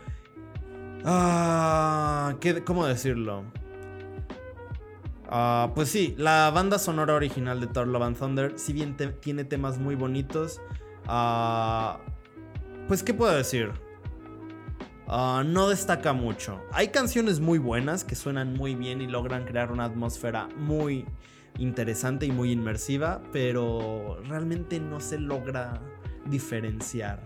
ah, 1.05 2.37
¿cómo 2.65 2.87
decirlo? 2.87 3.45
Ah, 5.37 5.73
pues 5.75 5.89
sí, 5.89 6.15
la 6.17 6.49
banda 6.55 6.79
sonora 6.79 7.13
original 7.13 7.61
de 7.61 7.67
Thor 7.67 7.89
Love 7.89 8.05
and 8.05 8.17
Thunder, 8.17 8.53
si 8.55 8.73
bien 8.73 8.97
tiene 9.21 9.43
temas 9.43 9.79
muy 9.79 9.97
bonitos, 9.97 10.61
uh, 11.09 11.99
pues 12.87 13.03
¿qué 13.03 13.15
puedo 13.15 13.35
decir? 13.35 13.73
Ah, 15.09 15.43
no 15.45 15.69
destaca 15.71 16.13
mucho. 16.13 16.61
Hay 16.71 16.91
canciones 16.91 17.41
muy 17.41 17.59
buenas 17.59 18.05
que 18.05 18.15
suenan 18.15 18.55
muy 18.55 18.77
bien 18.77 19.01
y 19.01 19.09
logran 19.09 19.45
crear 19.45 19.73
una 19.73 19.87
atmósfera 19.87 20.49
muy 20.57 21.05
interesante 21.59 22.27
y 22.27 22.31
muy 22.31 22.53
inmersiva, 22.53 23.21
pero 23.33 24.21
realmente 24.29 24.79
no 24.79 25.01
se 25.01 25.19
logra 25.19 25.83
diferenciar. 26.27 27.25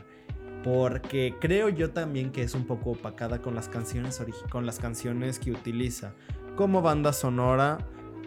Porque 0.64 1.34
creo 1.38 1.68
yo 1.68 1.90
también 1.90 2.32
que 2.32 2.42
es 2.42 2.54
un 2.54 2.66
poco 2.66 2.92
opacada 2.92 3.42
con 3.42 3.54
las 3.54 3.68
canciones, 3.68 4.18
con 4.48 4.64
las 4.64 4.78
canciones 4.78 5.38
que 5.38 5.52
utiliza 5.52 6.14
como 6.56 6.80
banda 6.80 7.12
sonora 7.12 7.78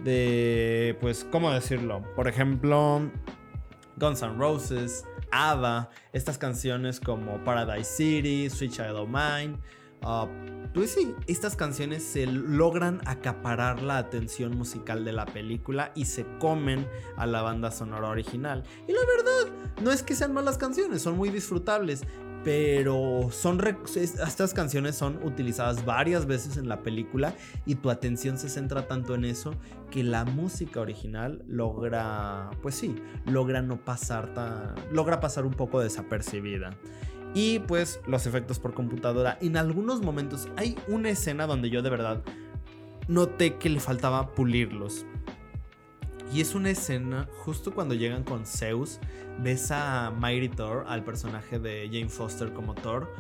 de, 0.04 0.98
pues, 1.00 1.26
¿cómo 1.32 1.52
decirlo? 1.52 2.04
Por 2.16 2.28
ejemplo, 2.28 3.02
Guns 3.98 4.22
N' 4.22 4.38
Roses, 4.38 5.06
ABBA, 5.32 5.90
estas 6.14 6.38
canciones 6.38 7.00
como 7.00 7.44
Paradise 7.44 7.90
City, 7.90 8.50
Sweet 8.50 8.72
Child 8.72 8.96
of 8.96 9.10
Mine. 9.10 9.58
Uh, 10.04 10.28
pues 10.74 10.92
sí, 10.92 11.14
estas 11.28 11.56
canciones 11.56 12.04
se 12.04 12.26
logran 12.26 13.02
acaparar 13.06 13.84
la 13.84 13.98
atención 14.00 14.58
musical 14.58 15.06
de 15.06 15.12
la 15.12 15.26
película 15.26 15.92
y 15.96 16.06
se 16.06 16.26
comen 16.40 16.88
a 17.18 17.28
la 17.28 17.42
banda 17.42 17.70
sonora 17.70 18.10
original. 18.10 18.64
Y 18.88 18.94
la 18.94 19.02
verdad, 19.02 19.54
no 19.84 19.92
es 19.92 20.02
que 20.02 20.16
sean 20.16 20.34
malas 20.34 20.58
canciones, 20.58 21.02
son 21.04 21.18
muy 21.18 21.30
disfrutables 21.30 22.04
pero 22.44 23.30
son 23.32 23.62
estas 23.96 24.54
canciones 24.54 24.96
son 24.96 25.20
utilizadas 25.24 25.86
varias 25.86 26.26
veces 26.26 26.58
en 26.58 26.68
la 26.68 26.82
película 26.82 27.36
y 27.66 27.76
tu 27.76 27.90
atención 27.90 28.38
se 28.38 28.50
centra 28.50 28.88
tanto 28.88 29.16
en 29.16 29.26
eso 29.26 29.54
que 29.92 30.04
la 30.04 30.26
música 30.26 30.80
original 30.80 31.44
logra, 31.48 32.50
pues 32.62 32.76
sí, 32.76 32.96
logra 33.26 33.62
no 33.62 33.84
pasar 33.84 34.34
tan, 34.34 34.76
logra 34.92 35.20
pasar 35.20 35.46
un 35.46 35.54
poco 35.54 35.80
desapercibida. 35.80 36.72
Y 37.34 37.60
pues 37.60 38.02
los 38.08 38.26
efectos 38.26 38.60
por 38.60 38.74
computadora, 38.74 39.38
en 39.42 39.56
algunos 39.56 40.02
momentos 40.02 40.50
hay 40.58 40.76
una 40.88 41.10
escena 41.10 41.48
donde 41.48 41.70
yo 41.70 41.82
de 41.82 41.90
verdad 41.90 42.24
noté 43.08 43.56
que 43.56 43.70
le 43.70 43.80
faltaba 43.80 44.34
pulirlos. 44.34 45.06
Y 46.34 46.40
es 46.40 46.56
una 46.56 46.70
escena 46.70 47.28
justo 47.44 47.74
cuando 47.74 47.94
llegan 47.94 48.24
con 48.24 48.46
Zeus. 48.46 49.00
Ves 49.40 49.70
a 49.72 50.12
Mighty 50.12 50.48
Thor, 50.48 50.86
al 50.88 51.04
personaje 51.04 51.60
de 51.60 51.90
Jane 51.92 52.08
Foster 52.08 52.54
como 52.54 52.74
Thor, 52.74 53.14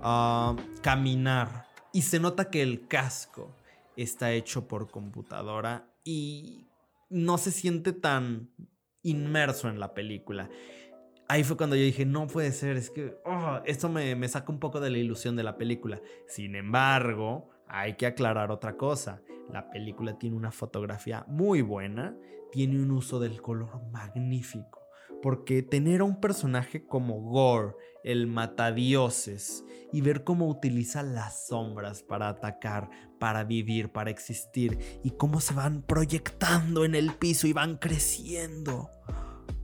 ah, 0.00 0.54
caminar. 0.80 1.66
Y 1.92 2.02
se 2.02 2.20
nota 2.20 2.50
que 2.50 2.62
el 2.62 2.86
casco 2.86 3.56
está 3.96 4.32
hecho 4.32 4.68
por 4.68 4.90
computadora 4.90 5.88
y 6.04 6.68
no 7.10 7.36
se 7.36 7.50
siente 7.50 7.92
tan 7.92 8.48
inmerso 9.02 9.68
en 9.68 9.80
la 9.80 9.92
película. 9.92 10.48
Ahí 11.26 11.42
fue 11.42 11.56
cuando 11.56 11.74
yo 11.74 11.82
dije, 11.82 12.06
no 12.06 12.28
puede 12.28 12.52
ser, 12.52 12.76
es 12.76 12.90
que 12.90 13.16
oh, 13.24 13.60
esto 13.64 13.88
me, 13.88 14.14
me 14.14 14.28
saca 14.28 14.52
un 14.52 14.60
poco 14.60 14.78
de 14.78 14.90
la 14.90 14.98
ilusión 14.98 15.34
de 15.34 15.42
la 15.42 15.56
película. 15.56 16.00
Sin 16.28 16.54
embargo, 16.54 17.50
hay 17.66 17.94
que 17.94 18.06
aclarar 18.06 18.52
otra 18.52 18.76
cosa. 18.76 19.20
La 19.50 19.68
película 19.68 20.16
tiene 20.16 20.36
una 20.36 20.52
fotografía 20.52 21.24
muy 21.26 21.60
buena, 21.60 22.16
tiene 22.52 22.80
un 22.80 22.92
uso 22.92 23.18
del 23.18 23.42
color 23.42 23.82
magnífico. 23.90 24.80
Porque 25.20 25.62
tener 25.62 26.00
a 26.00 26.04
un 26.04 26.20
personaje 26.20 26.86
como 26.86 27.20
Gore, 27.22 27.74
el 28.04 28.26
matadioses, 28.26 29.64
y 29.92 30.00
ver 30.00 30.24
cómo 30.24 30.48
utiliza 30.48 31.02
las 31.02 31.46
sombras 31.46 32.02
para 32.02 32.28
atacar, 32.28 32.90
para 33.18 33.44
vivir, 33.44 33.90
para 33.90 34.10
existir, 34.10 34.78
y 35.02 35.12
cómo 35.12 35.40
se 35.40 35.54
van 35.54 35.82
proyectando 35.82 36.84
en 36.84 36.94
el 36.94 37.14
piso 37.14 37.46
y 37.46 37.52
van 37.52 37.76
creciendo. 37.76 38.90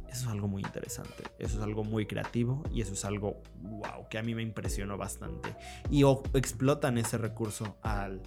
Eso 0.09 0.27
es 0.27 0.33
algo 0.33 0.49
muy 0.49 0.63
interesante, 0.63 1.25
eso 1.39 1.59
es 1.59 1.63
algo 1.63 1.85
muy 1.85 2.07
creativo 2.07 2.63
y 2.73 2.81
eso 2.81 2.95
es 2.95 3.05
algo, 3.05 3.43
wow, 3.61 4.09
que 4.09 4.19
a 4.19 4.23
mí 4.23 4.35
me 4.35 4.43
impresionó 4.43 4.97
bastante. 4.97 5.55
Y 5.91 6.05
explotan 6.35 6.99
ese 6.99 7.19
recurso 7.19 7.77
al, 7.83 8.23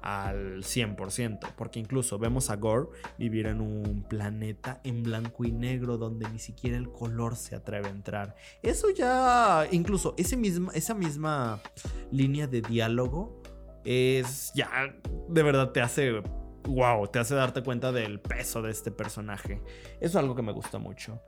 al 0.00 0.62
100%, 0.62 1.54
porque 1.56 1.80
incluso 1.80 2.18
vemos 2.18 2.50
a 2.50 2.56
Gore 2.56 2.88
vivir 3.18 3.46
en 3.46 3.60
un 3.60 4.04
planeta 4.08 4.80
en 4.84 5.02
blanco 5.02 5.44
y 5.44 5.52
negro 5.52 5.98
donde 5.98 6.28
ni 6.30 6.38
siquiera 6.38 6.76
el 6.76 6.90
color 6.90 7.36
se 7.36 7.54
atreve 7.54 7.88
a 7.88 7.90
entrar. 7.90 8.36
Eso 8.62 8.90
ya, 8.90 9.66
incluso 9.70 10.14
ese 10.16 10.36
misma, 10.36 10.72
esa 10.74 10.94
misma 10.94 11.60
línea 12.10 12.46
de 12.46 12.62
diálogo 12.62 13.42
es 13.84 14.52
ya, 14.54 14.94
de 15.28 15.42
verdad 15.42 15.72
te 15.72 15.80
hace, 15.80 16.22
wow, 16.64 17.06
te 17.08 17.18
hace 17.18 17.34
darte 17.34 17.62
cuenta 17.62 17.92
del 17.92 18.20
peso 18.20 18.62
de 18.62 18.70
este 18.70 18.90
personaje. 18.90 19.62
Eso 20.00 20.00
es 20.00 20.16
algo 20.16 20.34
que 20.34 20.42
me 20.42 20.52
gusta 20.52 20.78
mucho. 20.78 21.20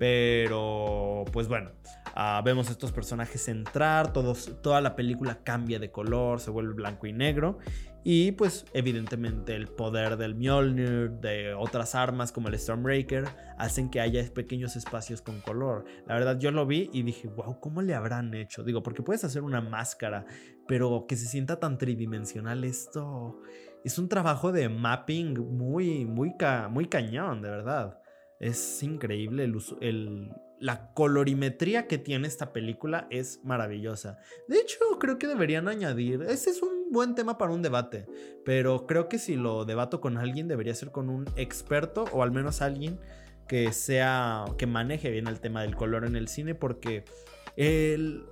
Pero, 0.00 1.26
pues 1.30 1.46
bueno, 1.46 1.72
ah, 2.14 2.40
vemos 2.42 2.70
estos 2.70 2.90
personajes 2.90 3.48
entrar, 3.48 4.14
toda 4.14 4.80
la 4.80 4.96
película 4.96 5.40
cambia 5.44 5.78
de 5.78 5.90
color, 5.90 6.40
se 6.40 6.50
vuelve 6.50 6.72
blanco 6.72 7.06
y 7.06 7.12
negro. 7.12 7.58
Y 8.02 8.32
pues 8.32 8.64
evidentemente 8.72 9.54
el 9.54 9.68
poder 9.68 10.16
del 10.16 10.34
Mjolnir, 10.34 11.10
de 11.20 11.52
otras 11.52 11.94
armas 11.94 12.32
como 12.32 12.48
el 12.48 12.58
Stormbreaker, 12.58 13.28
hacen 13.58 13.90
que 13.90 14.00
haya 14.00 14.24
pequeños 14.32 14.74
espacios 14.74 15.20
con 15.20 15.42
color. 15.42 15.84
La 16.06 16.14
verdad 16.14 16.38
yo 16.38 16.50
lo 16.50 16.64
vi 16.64 16.88
y 16.94 17.02
dije, 17.02 17.28
wow, 17.28 17.60
¿cómo 17.60 17.82
le 17.82 17.94
habrán 17.94 18.32
hecho? 18.32 18.62
Digo, 18.62 18.82
porque 18.82 19.02
puedes 19.02 19.24
hacer 19.24 19.42
una 19.42 19.60
máscara, 19.60 20.24
pero 20.66 21.04
que 21.06 21.16
se 21.16 21.26
sienta 21.26 21.60
tan 21.60 21.76
tridimensional 21.76 22.64
esto... 22.64 23.38
Es 23.82 23.98
un 23.98 24.10
trabajo 24.10 24.52
de 24.52 24.68
mapping 24.68 25.38
muy, 25.56 26.04
muy, 26.04 26.34
muy 26.70 26.86
cañón, 26.86 27.40
de 27.40 27.48
verdad. 27.48 27.99
Es 28.40 28.82
increíble 28.82 29.44
el 29.44 29.54
uso, 29.54 29.78
el, 29.80 30.32
la 30.58 30.92
colorimetría 30.92 31.86
que 31.86 31.98
tiene 31.98 32.26
esta 32.26 32.52
película 32.52 33.06
es 33.10 33.40
maravillosa. 33.44 34.18
De 34.48 34.58
hecho, 34.58 34.78
creo 34.98 35.18
que 35.18 35.26
deberían 35.26 35.68
añadir, 35.68 36.22
ese 36.22 36.50
es 36.50 36.62
un 36.62 36.90
buen 36.90 37.14
tema 37.14 37.38
para 37.38 37.52
un 37.52 37.62
debate, 37.62 38.06
pero 38.44 38.86
creo 38.86 39.08
que 39.08 39.18
si 39.18 39.36
lo 39.36 39.64
debato 39.64 40.00
con 40.00 40.18
alguien 40.18 40.48
debería 40.48 40.74
ser 40.74 40.90
con 40.90 41.08
un 41.08 41.26
experto 41.36 42.04
o 42.12 42.22
al 42.22 42.30
menos 42.30 42.62
alguien 42.62 42.98
que 43.46 43.72
sea 43.72 44.44
que 44.58 44.66
maneje 44.66 45.10
bien 45.10 45.26
el 45.26 45.40
tema 45.40 45.62
del 45.62 45.74
color 45.74 46.04
en 46.04 46.14
el 46.14 46.28
cine 46.28 46.54
porque 46.54 47.04
el 47.56 48.24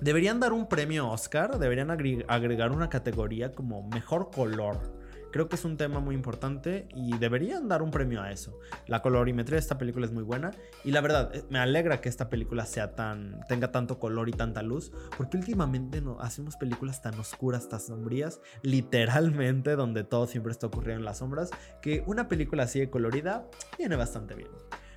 deberían 0.00 0.40
dar 0.40 0.52
un 0.52 0.68
premio 0.68 1.08
Oscar, 1.08 1.58
deberían 1.58 1.90
agregar 1.90 2.72
una 2.72 2.88
categoría 2.88 3.54
como 3.54 3.86
mejor 3.88 4.30
color 4.30 4.95
Creo 5.36 5.50
que 5.50 5.56
es 5.56 5.66
un 5.66 5.76
tema 5.76 6.00
muy 6.00 6.14
importante 6.14 6.88
y 6.94 7.18
deberían 7.18 7.68
dar 7.68 7.82
un 7.82 7.90
premio 7.90 8.22
a 8.22 8.32
eso. 8.32 8.58
La 8.86 9.02
colorimetría 9.02 9.56
de 9.56 9.60
esta 9.60 9.76
película 9.76 10.06
es 10.06 10.12
muy 10.12 10.22
buena 10.22 10.50
y 10.82 10.92
la 10.92 11.02
verdad 11.02 11.30
eh, 11.34 11.44
me 11.50 11.58
alegra 11.58 12.00
que 12.00 12.08
esta 12.08 12.30
película 12.30 12.64
sea 12.64 12.94
tan 12.94 13.40
tenga 13.46 13.70
tanto 13.70 13.98
color 13.98 14.30
y 14.30 14.32
tanta 14.32 14.62
luz, 14.62 14.92
porque 15.18 15.36
últimamente 15.36 16.00
no 16.00 16.18
hacemos 16.22 16.56
películas 16.56 17.02
tan 17.02 17.20
oscuras, 17.20 17.68
tan 17.68 17.80
sombrías, 17.80 18.40
literalmente 18.62 19.76
donde 19.76 20.04
todo 20.04 20.26
siempre 20.26 20.52
está 20.52 20.68
ocurriendo 20.68 21.00
en 21.00 21.04
las 21.04 21.18
sombras, 21.18 21.50
que 21.82 22.02
una 22.06 22.28
película 22.28 22.62
así 22.62 22.78
de 22.78 22.88
colorida 22.88 23.46
viene 23.76 23.96
bastante 23.96 24.36
bien. 24.36 24.48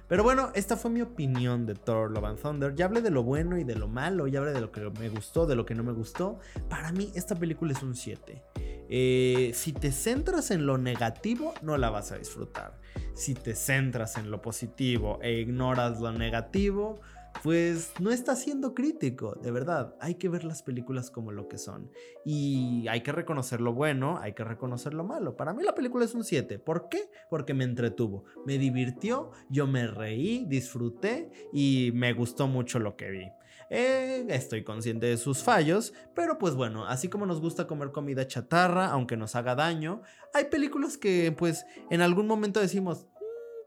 Pero 0.08 0.24
bueno, 0.24 0.52
esta 0.56 0.78
fue 0.78 0.90
mi 0.90 1.02
opinión 1.02 1.66
de 1.66 1.76
Thor 1.76 2.12
Love 2.12 2.24
and 2.24 2.42
Thunder. 2.42 2.76
Ya 2.76 2.86
hablé 2.86 3.02
de 3.02 3.12
lo 3.12 3.24
bueno 3.24 3.58
y 3.58 3.66
de 3.66 3.76
lo 3.76 3.90
malo, 3.90 4.26
ya 4.26 4.40
hablé 4.40 4.54
de 4.54 4.62
lo 4.62 4.72
que 4.72 4.90
me 4.90 5.10
gustó, 5.10 5.46
de 5.46 5.56
lo 5.56 5.66
que 5.66 5.76
no 5.76 5.84
me 5.84 5.92
gustó. 5.92 6.40
Para 6.70 6.94
mí 6.94 7.12
esta 7.14 7.36
película 7.36 7.74
es 7.74 7.84
un 7.84 7.94
7. 7.94 8.42
Eh, 8.90 9.52
si 9.54 9.72
te 9.72 9.92
centras 9.92 10.52
en 10.52 10.66
lo 10.66 10.78
negativo, 10.78 11.54
no 11.62 11.78
la 11.78 11.90
vas 11.90 12.12
a 12.12 12.18
disfrutar. 12.18 12.80
Si 13.14 13.36
te 13.36 13.56
centras 13.56 14.18
en 14.18 14.32
lo 14.32 14.42
positivo 14.42 15.20
e 15.22 15.40
ignoras 15.40 16.00
lo 16.02 16.12
negativo, 16.12 17.00
pues 17.44 17.94
no 18.00 18.12
está 18.12 18.36
siendo 18.36 18.74
crítico, 18.74 19.36
de 19.42 19.52
verdad. 19.52 19.96
Hay 20.02 20.16
que 20.16 20.28
ver 20.28 20.44
las 20.44 20.64
películas 20.64 21.10
como 21.12 21.32
lo 21.32 21.48
que 21.48 21.58
son. 21.58 21.92
Y 22.26 22.88
hay 22.88 23.02
que 23.02 23.12
reconocer 23.12 23.62
lo 23.62 23.74
bueno, 23.74 24.18
hay 24.20 24.34
que 24.34 24.44
reconocer 24.44 24.94
lo 24.94 25.04
malo. 25.04 25.38
Para 25.38 25.54
mí 25.54 25.64
la 25.64 25.76
película 25.76 26.06
es 26.06 26.16
un 26.16 26.24
7. 26.24 26.60
¿Por 26.60 26.90
qué? 26.90 27.10
Porque 27.30 27.54
me 27.54 27.64
entretuvo, 27.64 28.26
me 28.46 28.58
divirtió, 28.58 29.32
yo 29.50 29.68
me 29.68 29.88
reí, 29.88 30.46
disfruté 30.48 31.32
y 31.54 31.92
me 31.94 32.14
gustó 32.14 32.48
mucho 32.48 32.80
lo 32.80 32.98
que 32.98 33.12
vi. 33.12 33.32
Eh, 33.70 34.26
estoy 34.30 34.64
consciente 34.64 35.06
de 35.06 35.18
sus 35.18 35.44
fallos, 35.44 35.94
pero 36.16 36.38
pues 36.38 36.56
bueno, 36.56 36.86
así 36.88 37.08
como 37.08 37.26
nos 37.26 37.40
gusta 37.40 37.68
comer 37.68 37.92
comida 37.92 38.28
chatarra, 38.28 38.88
aunque 38.88 39.16
nos 39.16 39.36
haga 39.36 39.56
daño, 39.56 40.02
hay 40.34 40.46
películas 40.46 40.98
que 40.98 41.32
pues 41.32 41.66
en 41.92 42.02
algún 42.02 42.26
momento 42.26 42.60
decimos, 42.60 43.06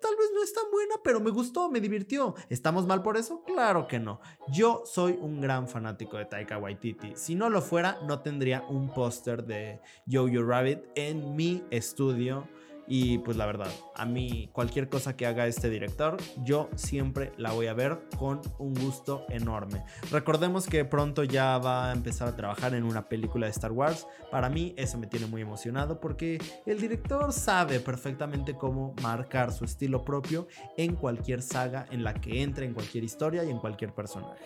tal 0.01 0.17
vez 0.17 0.31
no 0.35 0.43
es 0.43 0.53
tan 0.53 0.71
buena, 0.71 0.97
pero 1.05 1.21
me 1.21 1.31
gustó, 1.31 1.71
me 1.71 1.81
divirtió. 1.81 2.35
¿Estamos 2.51 2.87
mal 2.87 3.03
por 3.03 3.17
eso? 3.17 3.45
Claro 3.45 3.87
que 3.87 4.01
no. 4.01 4.21
Yo 4.49 4.83
soy 4.85 5.17
un 5.21 5.41
gran 5.41 5.69
fanático 5.69 6.17
de 6.19 6.25
Taika 6.25 6.59
Waititi. 6.59 7.12
Si 7.15 7.37
no 7.37 7.49
lo 7.49 7.62
fuera, 7.62 7.99
no 8.07 8.21
tendría 8.21 8.62
un 8.69 8.93
póster 8.93 9.45
de 9.45 9.81
Jojo 10.11 10.43
Rabbit 10.43 10.81
en 10.97 11.37
mi 11.37 11.62
estudio 11.71 12.49
y 12.94 13.16
pues 13.16 13.38
la 13.38 13.46
verdad, 13.46 13.70
a 13.94 14.05
mí 14.05 14.50
cualquier 14.52 14.90
cosa 14.90 15.16
que 15.16 15.24
haga 15.24 15.46
este 15.46 15.70
director, 15.70 16.18
yo 16.44 16.68
siempre 16.76 17.33
la 17.38 17.52
voy 17.52 17.68
a 17.68 17.72
ver 17.72 18.00
con 18.18 18.42
un 18.59 18.74
gusto 18.74 19.24
enorme. 19.31 19.83
Recordemos 20.11 20.66
que 20.66 20.85
pronto 20.85 21.24
ya 21.24 21.57
va 21.57 21.88
a 21.88 21.94
empezar 21.94 22.28
a 22.28 22.37
trabajar 22.37 22.74
en 22.74 22.85
una 22.85 23.09
película 23.09 23.46
de 23.46 23.52
Star 23.52 23.72
Wars. 23.72 24.07
Para 24.31 24.50
mí 24.50 24.74
eso 24.76 24.98
me 24.98 25.07
tiene 25.07 25.24
muy 25.24 25.40
emocionado 25.40 26.00
porque 26.00 26.38
el 26.66 26.83
director 26.83 27.33
sabe 27.33 27.81
perfectamente 27.81 28.57
cómo 28.57 28.94
marcar 29.00 29.55
su 29.55 29.64
estilo 29.64 30.05
propio 30.05 30.46
en 30.76 30.94
cualquier 30.94 31.40
saga 31.40 31.87
en 31.90 32.05
la 32.05 32.12
que 32.12 32.42
entre, 32.42 32.66
en 32.66 32.74
cualquier 32.74 33.05
historia 33.05 33.42
y 33.42 33.48
en 33.48 33.59
cualquier 33.59 33.94
personaje. 33.94 34.44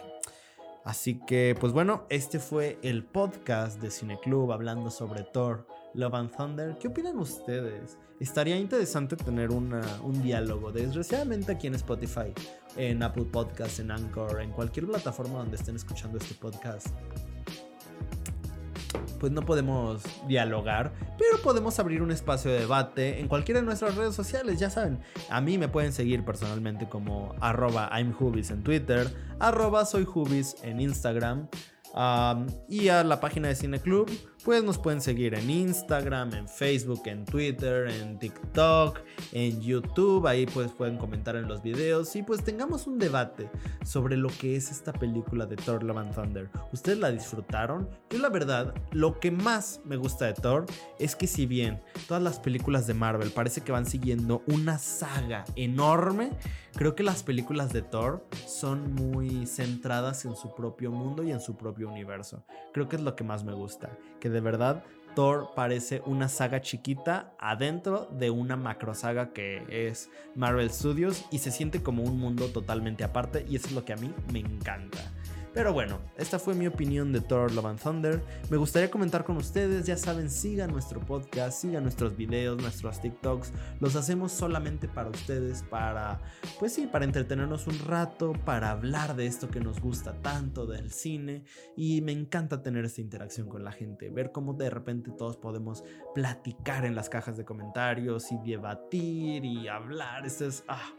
Así 0.87 1.19
que, 1.27 1.57
pues 1.59 1.73
bueno, 1.73 2.05
este 2.11 2.39
fue 2.39 2.79
el 2.85 3.03
podcast 3.03 3.83
de 3.83 3.91
Cineclub 3.91 4.53
hablando 4.53 4.93
sobre 4.93 5.25
Thor, 5.25 5.67
Love 5.97 6.15
and 6.15 6.31
Thunder. 6.31 6.77
¿Qué 6.79 6.89
opinan 6.89 7.19
ustedes? 7.19 7.99
Estaría 8.21 8.57
interesante 8.57 9.17
tener 9.17 9.51
un 9.51 10.23
diálogo, 10.23 10.71
desgraciadamente 10.71 11.53
aquí 11.53 11.67
en 11.67 11.75
Spotify, 11.75 12.33
en 12.77 13.03
Apple 13.03 13.27
Podcasts, 13.33 13.81
en 13.81 13.91
Anchor, 13.91 14.41
en 14.41 14.53
cualquier 14.53 14.87
plataforma 14.87 15.39
donde 15.39 15.57
estén 15.57 15.77
escuchando 15.77 16.19
este 16.19 16.35
podcast 16.35 16.89
pues 19.19 19.33
no 19.33 19.43
podemos 19.43 20.03
dialogar, 20.29 20.93
pero 21.19 21.43
podemos 21.43 21.79
abrir 21.79 22.03
un 22.03 22.11
espacio 22.11 22.51
de 22.51 22.61
debate 22.61 23.19
en 23.19 23.29
cualquiera 23.29 23.61
de 23.61 23.67
nuestras 23.67 23.95
redes 23.95 24.15
sociales, 24.15 24.59
ya 24.59 24.69
saben. 24.69 25.01
A 25.31 25.41
mí 25.41 25.57
me 25.59 25.69
pueden 25.69 25.93
seguir 25.93 26.25
personalmente 26.25 26.89
como 26.89 27.35
arroba 27.41 27.91
I'mHubis 27.99 28.51
en 28.51 28.63
Twitter, 28.63 29.11
arroba 29.39 29.87
soyhubis 29.87 30.57
en 30.63 30.81
Instagram 30.81 31.49
y 32.69 32.89
a 32.89 33.05
la 33.05 33.21
página 33.21 33.49
de 33.49 33.55
Cine 33.55 33.81
Club 33.81 34.11
pues 34.47 34.63
nos 34.63 34.79
pueden 34.79 35.01
seguir 35.01 35.35
en 35.35 35.51
Instagram, 35.51 36.33
en 36.33 36.49
Facebook, 36.49 37.03
en 37.07 37.25
Twitter, 37.25 37.89
en 37.89 38.17
TikTok, 38.17 39.01
en 39.33 39.61
YouTube. 39.61 40.25
Ahí 40.25 40.47
pues 40.47 40.71
pueden 40.71 40.99
comentar 40.99 41.35
en 41.35 41.49
los 41.49 41.65
videos 41.65 42.15
y 42.15 42.23
pues 42.23 42.45
tengamos 42.45 42.87
un 42.87 42.97
debate 42.97 43.51
sobre 43.85 44.17
lo 44.17 44.29
que 44.29 44.55
es 44.55 44.71
esta 44.71 44.93
película 44.93 45.47
de 45.47 45.57
Thor 45.57 45.83
Love 45.83 45.99
and 45.99 46.15
Thunder. 46.15 46.49
¿Ustedes 46.73 47.01
la 47.01 47.11
disfrutaron? 47.11 47.89
Yo 48.09 48.21
la 48.21 48.29
verdad, 48.29 48.73
lo 48.93 49.19
que 49.19 49.33
más 49.33 49.81
me 49.85 49.97
gusta 49.97 50.27
de 50.27 50.35
Thor 50.35 50.67
es 51.01 51.17
que 51.17 51.27
si 51.27 51.47
bien 51.47 51.83
todas 52.07 52.23
las 52.23 52.39
películas 52.39 52.87
de 52.87 52.95
Marvel 52.95 53.33
parece 53.33 53.63
que 53.63 53.73
van 53.73 53.85
siguiendo 53.85 54.45
una 54.47 54.79
saga 54.79 55.45
enorme, 55.57 56.31
creo 56.75 56.95
que 56.95 57.03
las 57.03 57.25
películas 57.25 57.73
de 57.73 57.83
Thor 57.83 58.25
son 58.47 58.95
muy 58.95 59.45
centradas 59.47 60.25
en 60.25 60.37
su 60.37 60.55
propio 60.55 60.93
mundo 60.93 61.25
y 61.25 61.33
en 61.33 61.41
su 61.41 61.57
propio 61.57 61.89
universo. 61.89 62.45
Creo 62.73 62.89
que 62.89 62.95
es 62.95 63.03
lo 63.03 63.17
que 63.17 63.25
más 63.25 63.43
me 63.43 63.55
gusta, 63.55 63.91
que 64.21 64.31
de 64.31 64.41
verdad 64.41 64.85
Thor 65.15 65.53
parece 65.55 66.03
una 66.05 66.29
saga 66.29 66.61
chiquita 66.61 67.33
adentro 67.39 68.07
de 68.13 68.29
una 68.29 68.57
macro 68.57 68.95
saga 68.95 69.33
que 69.33 69.65
es 69.71 70.11
Marvel 70.35 70.71
Studios 70.71 71.25
y 71.31 71.39
se 71.39 71.51
siente 71.51 71.83
como 71.83 72.03
un 72.03 72.21
mundo 72.21 72.49
totalmente 72.49 73.03
aparte 73.03 73.47
y 73.49 73.57
eso 73.57 73.69
es 73.69 73.73
lo 73.73 73.85
que 73.85 73.95
a 73.95 73.97
mí 73.97 74.13
me 74.31 74.41
encanta. 74.41 74.99
Pero 75.57 75.73
bueno, 75.73 76.01
esta 76.19 76.39
fue 76.39 76.55
mi 76.55 76.67
opinión 76.67 77.15
de 77.15 77.23
Thor 77.23 77.51
Love 77.51 77.65
and 77.65 77.81
Thunder. 77.81 78.23
Me 78.51 78.59
gustaría 78.59 78.91
comentar 78.91 79.25
con 79.25 79.39
ustedes, 79.39 79.87
ya 79.87 79.97
saben, 79.97 80.31
sigan 80.31 80.71
nuestro 80.71 81.01
podcast, 81.01 81.63
sigan 81.63 81.83
nuestros 81.83 82.15
videos, 82.15 82.61
nuestros 82.61 83.01
TikToks. 83.01 83.55
Los 83.81 83.97
hacemos 83.97 84.33
solamente 84.33 84.87
para 84.87 85.09
ustedes, 85.09 85.63
para, 85.63 86.21
pues 86.59 86.75
sí, 86.75 86.87
para 86.87 87.07
entretenernos 87.07 87.69
un 87.69 87.79
rato, 87.79 88.35
para 88.45 88.71
hablar 88.71 89.17
de 89.17 89.25
esto 89.25 89.49
que 89.49 89.61
nos 89.61 89.81
gusta 89.81 90.21
tanto, 90.21 90.67
del 90.67 90.91
cine. 90.93 91.43
Y 91.75 92.03
me 92.03 92.13
encanta 92.13 92.63
tener 92.63 92.85
esta 92.85 93.01
interacción 93.01 93.49
con 93.49 93.65
la 93.65 93.73
gente, 93.73 94.11
ver 94.11 94.33
cómo 94.33 94.53
de 94.53 94.69
repente 94.69 95.11
todos 95.11 95.39
podemos 95.39 95.85
platicar 96.15 96.85
en 96.85 96.95
las 96.95 97.09
cajas 97.09 97.39
de 97.39 97.47
comentarios 97.47 98.31
y 98.31 98.37
debatir 98.47 99.43
y 99.47 99.69
hablar. 99.69 100.27
Esto 100.27 100.45
es... 100.49 100.65
Ah, 100.69 100.93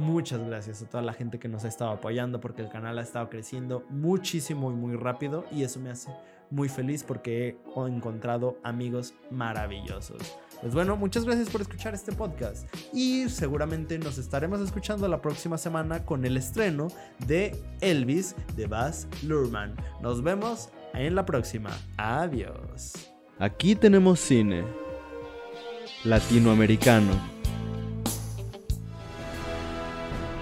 Muchas 0.00 0.42
gracias 0.46 0.80
a 0.80 0.88
toda 0.88 1.02
la 1.02 1.12
gente 1.12 1.38
que 1.38 1.46
nos 1.46 1.66
ha 1.66 1.68
estado 1.68 1.90
apoyando 1.90 2.40
porque 2.40 2.62
el 2.62 2.70
canal 2.70 2.98
ha 2.98 3.02
estado 3.02 3.28
creciendo 3.28 3.84
muchísimo 3.90 4.72
y 4.72 4.74
muy 4.74 4.96
rápido 4.96 5.44
y 5.52 5.62
eso 5.62 5.78
me 5.78 5.90
hace 5.90 6.10
muy 6.48 6.70
feliz 6.70 7.04
porque 7.04 7.48
he 7.76 7.86
encontrado 7.86 8.56
amigos 8.62 9.12
maravillosos. 9.30 10.38
Pues 10.62 10.72
bueno, 10.72 10.96
muchas 10.96 11.26
gracias 11.26 11.50
por 11.50 11.60
escuchar 11.60 11.92
este 11.92 12.12
podcast 12.12 12.66
y 12.94 13.28
seguramente 13.28 13.98
nos 13.98 14.16
estaremos 14.16 14.62
escuchando 14.62 15.06
la 15.06 15.20
próxima 15.20 15.58
semana 15.58 16.06
con 16.06 16.24
el 16.24 16.38
estreno 16.38 16.88
de 17.26 17.54
Elvis 17.82 18.34
de 18.56 18.68
Baz 18.68 19.06
Luhrmann. 19.22 19.76
Nos 20.00 20.22
vemos 20.22 20.70
en 20.94 21.14
la 21.14 21.26
próxima. 21.26 21.76
Adiós. 21.98 22.94
Aquí 23.38 23.74
tenemos 23.74 24.18
cine 24.18 24.64
latinoamericano 26.04 27.39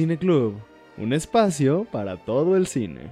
Cine 0.00 0.16
Club, 0.16 0.54
un 0.96 1.12
espacio 1.12 1.84
para 1.92 2.16
todo 2.16 2.56
el 2.56 2.66
cine. 2.66 3.10